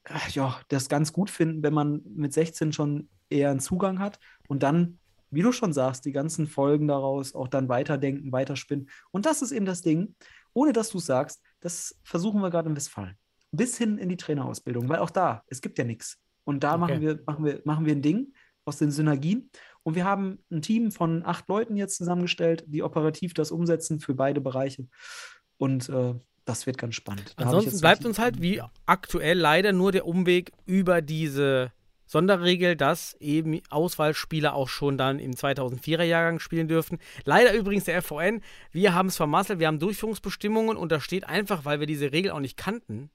[0.04, 4.18] ach, ja, das ganz gut finden, wenn man mit 16 schon eher einen Zugang hat
[4.48, 4.98] und dann,
[5.30, 8.88] wie du schon sagst, die ganzen Folgen daraus auch dann weiterdenken, weiterspinnen.
[9.10, 10.14] Und das ist eben das Ding,
[10.52, 13.16] ohne dass du es sagst, das versuchen wir gerade in Westfalen.
[13.50, 16.18] bis hin in die Trainerausbildung, weil auch da, es gibt ja nichts.
[16.44, 16.78] Und da Okay.
[16.78, 18.32] machen, wir, machen, wir, machen wir ein Ding
[18.64, 19.50] aus den Synergien.
[19.86, 24.14] Und wir haben ein Team von acht Leuten jetzt zusammengestellt, die operativ das umsetzen für
[24.14, 24.88] beide Bereiche.
[25.58, 26.14] Und äh,
[26.44, 27.34] das wird ganz spannend.
[27.36, 31.70] Da Ansonsten bleibt uns halt wie aktuell leider nur der Umweg über diese
[32.04, 36.98] Sonderregel, dass eben Auswahlspieler auch schon dann im 2004er Jahrgang spielen dürfen.
[37.24, 41.64] Leider übrigens der FVN, wir haben es vermasselt, wir haben Durchführungsbestimmungen und da steht einfach,
[41.64, 43.08] weil wir diese Regel auch nicht kannten,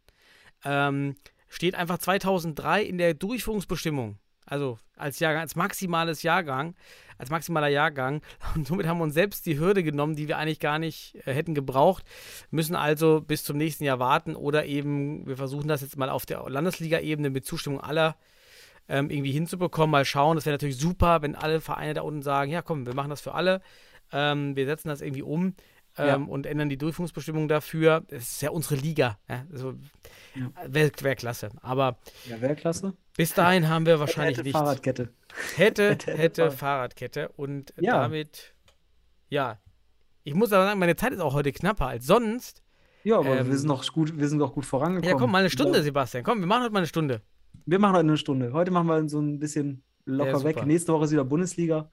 [0.63, 1.15] ähm,
[1.49, 4.19] steht einfach 2003 in der Durchführungsbestimmung.
[4.45, 6.75] Also als Jahrgang, als maximales Jahrgang,
[7.17, 8.21] als maximaler Jahrgang.
[8.55, 11.33] Und somit haben wir uns selbst die Hürde genommen, die wir eigentlich gar nicht äh,
[11.33, 12.03] hätten gebraucht.
[12.49, 16.25] Müssen also bis zum nächsten Jahr warten oder eben, wir versuchen das jetzt mal auf
[16.25, 18.15] der Landesliga-Ebene mit Zustimmung aller
[18.89, 19.91] ähm, irgendwie hinzubekommen.
[19.91, 20.35] Mal schauen.
[20.35, 23.21] Das wäre natürlich super, wenn alle Vereine da unten sagen, ja komm, wir machen das
[23.21, 23.61] für alle.
[24.11, 25.55] Ähm, wir setzen das irgendwie um
[25.97, 26.15] ähm, Ja.
[26.15, 28.03] und ändern die Durchführungsbestimmung dafür.
[28.07, 29.17] Das ist ja unsere Liga.
[29.29, 29.45] Ja?
[29.51, 29.73] Also,
[30.35, 30.49] Ja.
[30.67, 31.49] Wäre wär klasse.
[31.61, 31.97] Aber
[32.29, 32.93] Ja, wäre klasse.
[33.17, 34.57] bis dahin haben wir wahrscheinlich Hätte nicht.
[34.57, 35.09] Fahrradkette.
[35.55, 37.29] Hätte, Hätte, hätte, hätte Fahrrad- Fahrradkette.
[37.35, 38.53] Und damit,
[39.29, 39.59] ja.
[40.23, 42.61] Ich muss aber sagen, meine Zeit ist auch heute knapper als sonst.
[43.03, 45.09] Ja, aber Ähm, wir sind noch gut, wir sind noch gut vorangekommen.
[45.09, 45.81] Ja, komm, mal eine Stunde.
[45.81, 46.23] Sebastian.
[46.23, 47.21] Komm, wir machen heute mal eine Stunde.
[47.65, 48.53] Wir machen heute eine Stunde.
[48.53, 50.65] Heute machen wir so ein bisschen locker Ja, weg.
[50.65, 51.89] Nächste Woche ist wieder Bundesliga.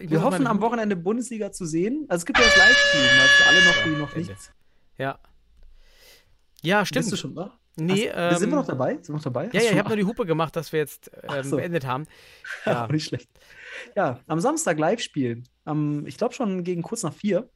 [0.00, 2.06] Ich Wir hoffen, am Wochenende Bundesliga zu sehen.
[2.08, 4.28] Also es gibt ja das Live-Spiel, weil für alle noch, die noch Ende.
[4.30, 4.52] nichts.
[4.98, 5.18] Ja.
[6.62, 7.04] Ja, stimmt.
[7.04, 7.58] Bist du schon da?
[7.78, 8.94] Nee, Hast, sind wir ähm, noch dabei?
[8.94, 9.50] Sind wir noch dabei?
[9.52, 11.56] Ja, ja, ich habe nur die Hupe gemacht, dass wir jetzt ähm, so.
[11.56, 12.06] beendet haben.
[12.64, 13.28] Ja, nicht schlecht.
[13.94, 15.42] Ja, am Samstag Live-Spiel.
[15.64, 17.50] Am, ich glaube schon gegen kurz nach vier.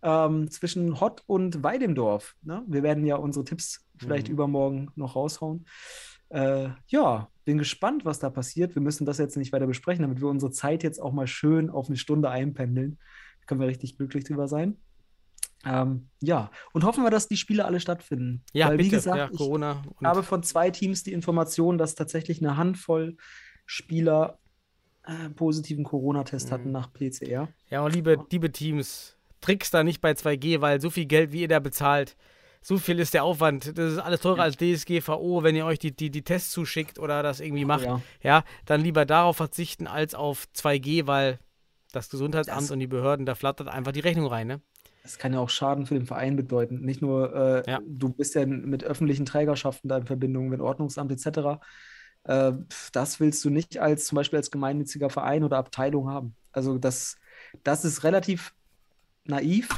[0.00, 2.34] Ähm, zwischen Hott und Weidemdorf.
[2.42, 2.62] Ne?
[2.66, 4.34] Wir werden ja unsere Tipps vielleicht Mhm.
[4.34, 5.66] übermorgen noch raushauen.
[6.30, 8.74] Äh, ja, bin gespannt, was da passiert.
[8.74, 11.70] Wir müssen das jetzt nicht weiter besprechen, damit wir unsere Zeit jetzt auch mal schön
[11.70, 12.98] auf eine Stunde einpendeln.
[13.40, 14.76] Da können wir richtig glücklich drüber sein.
[15.64, 18.44] Ähm, ja, und hoffen wir, dass die Spiele alle stattfinden.
[18.52, 18.86] Ja, Weil, bitte.
[18.86, 19.82] wie gesagt, ja, ich, Corona.
[19.98, 23.16] Ich habe von zwei Teams die Information, dass tatsächlich eine Handvoll
[23.64, 24.38] Spieler
[25.04, 26.52] äh, positiven Corona-Test Mhm.
[26.52, 27.48] hatten nach PCR.
[27.70, 31.40] ja, und liebe, liebe Teams, trickst da nicht bei 2G, weil so viel Geld, wie
[31.40, 32.14] ihr da bezahlt,
[32.60, 33.76] so viel ist der Aufwand.
[33.78, 34.42] Das ist alles teurer Ja.
[34.44, 37.84] als DSGVO, wenn ihr euch die, die, die Tests zuschickt oder das irgendwie macht.
[37.84, 38.00] ja.
[38.22, 41.38] Ja, dann lieber darauf verzichten als auf 2G, weil
[41.92, 44.60] das Gesundheitsamt Das- und die Behörden, da flattert einfach die Rechnung rein, ne?
[45.02, 46.80] Das kann ja auch Schaden für den Verein bedeuten.
[46.82, 47.34] Nicht nur,
[47.66, 47.80] äh, Ja.
[47.86, 51.60] du bist ja mit öffentlichen Trägerschaften da in Verbindung, mit Ordnungsamt etc.
[52.24, 52.52] Äh,
[52.92, 56.34] das willst du nicht als zum Beispiel als gemeinnütziger Verein oder Abteilung haben.
[56.52, 57.16] Also das,
[57.64, 58.52] das ist relativ
[59.24, 59.68] naiv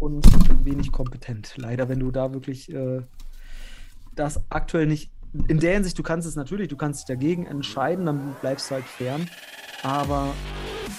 [0.00, 0.26] und
[0.64, 1.52] wenig kompetent.
[1.56, 3.02] Leider, wenn du da wirklich äh,
[4.16, 5.10] das aktuell nicht.
[5.46, 8.74] In der Hinsicht, du kannst es natürlich, du kannst dich dagegen entscheiden, dann bleibst du
[8.74, 9.30] halt fern.
[9.84, 10.34] Aber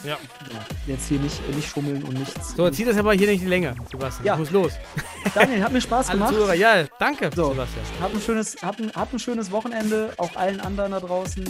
[0.06, 0.18] Ja.
[0.52, 2.56] ja, jetzt hier nicht, nicht schummeln und nichts.
[2.56, 4.26] So, zieh das aber hier nicht in die Länge, Sebastian.
[4.26, 4.34] Ja.
[4.36, 4.72] Ich muss los.
[5.36, 6.30] Daniel, hat mir Spaß gemacht.
[6.34, 7.50] Zuhörer, ja, danke, So.
[7.50, 7.86] Sebastian.
[8.00, 11.44] Habt ein, schönes, habt, ein, habt ein schönes Wochenende, auch allen anderen da draußen.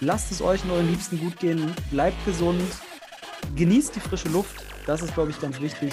[0.00, 1.72] Lasst es euch und euren Liebsten gut gehen.
[1.90, 2.62] Bleibt gesund.
[3.56, 4.64] Genießt die frische Luft.
[4.86, 5.92] Das ist, glaube ich, ganz wichtig.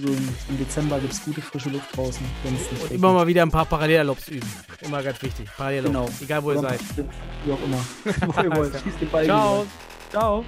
[0.00, 2.90] So im, Dezember gibt es gute frische Luft draußen, Und regnet.
[2.92, 4.48] immer mal wieder ein paar Parallelalops üben.
[4.82, 5.48] Immer ganz wichtig.
[5.56, 5.92] Parallelalops.
[5.92, 6.08] Genau.
[6.24, 6.80] Egal, wo ihr Oder- seid.
[7.44, 7.84] Wie auch immer.
[8.34, 8.74] wo ihr wollt.
[8.80, 9.24] Schießt den Ball.
[9.24, 9.60] Ciao.
[9.62, 9.66] wieder.
[10.10, 10.44] Ciao.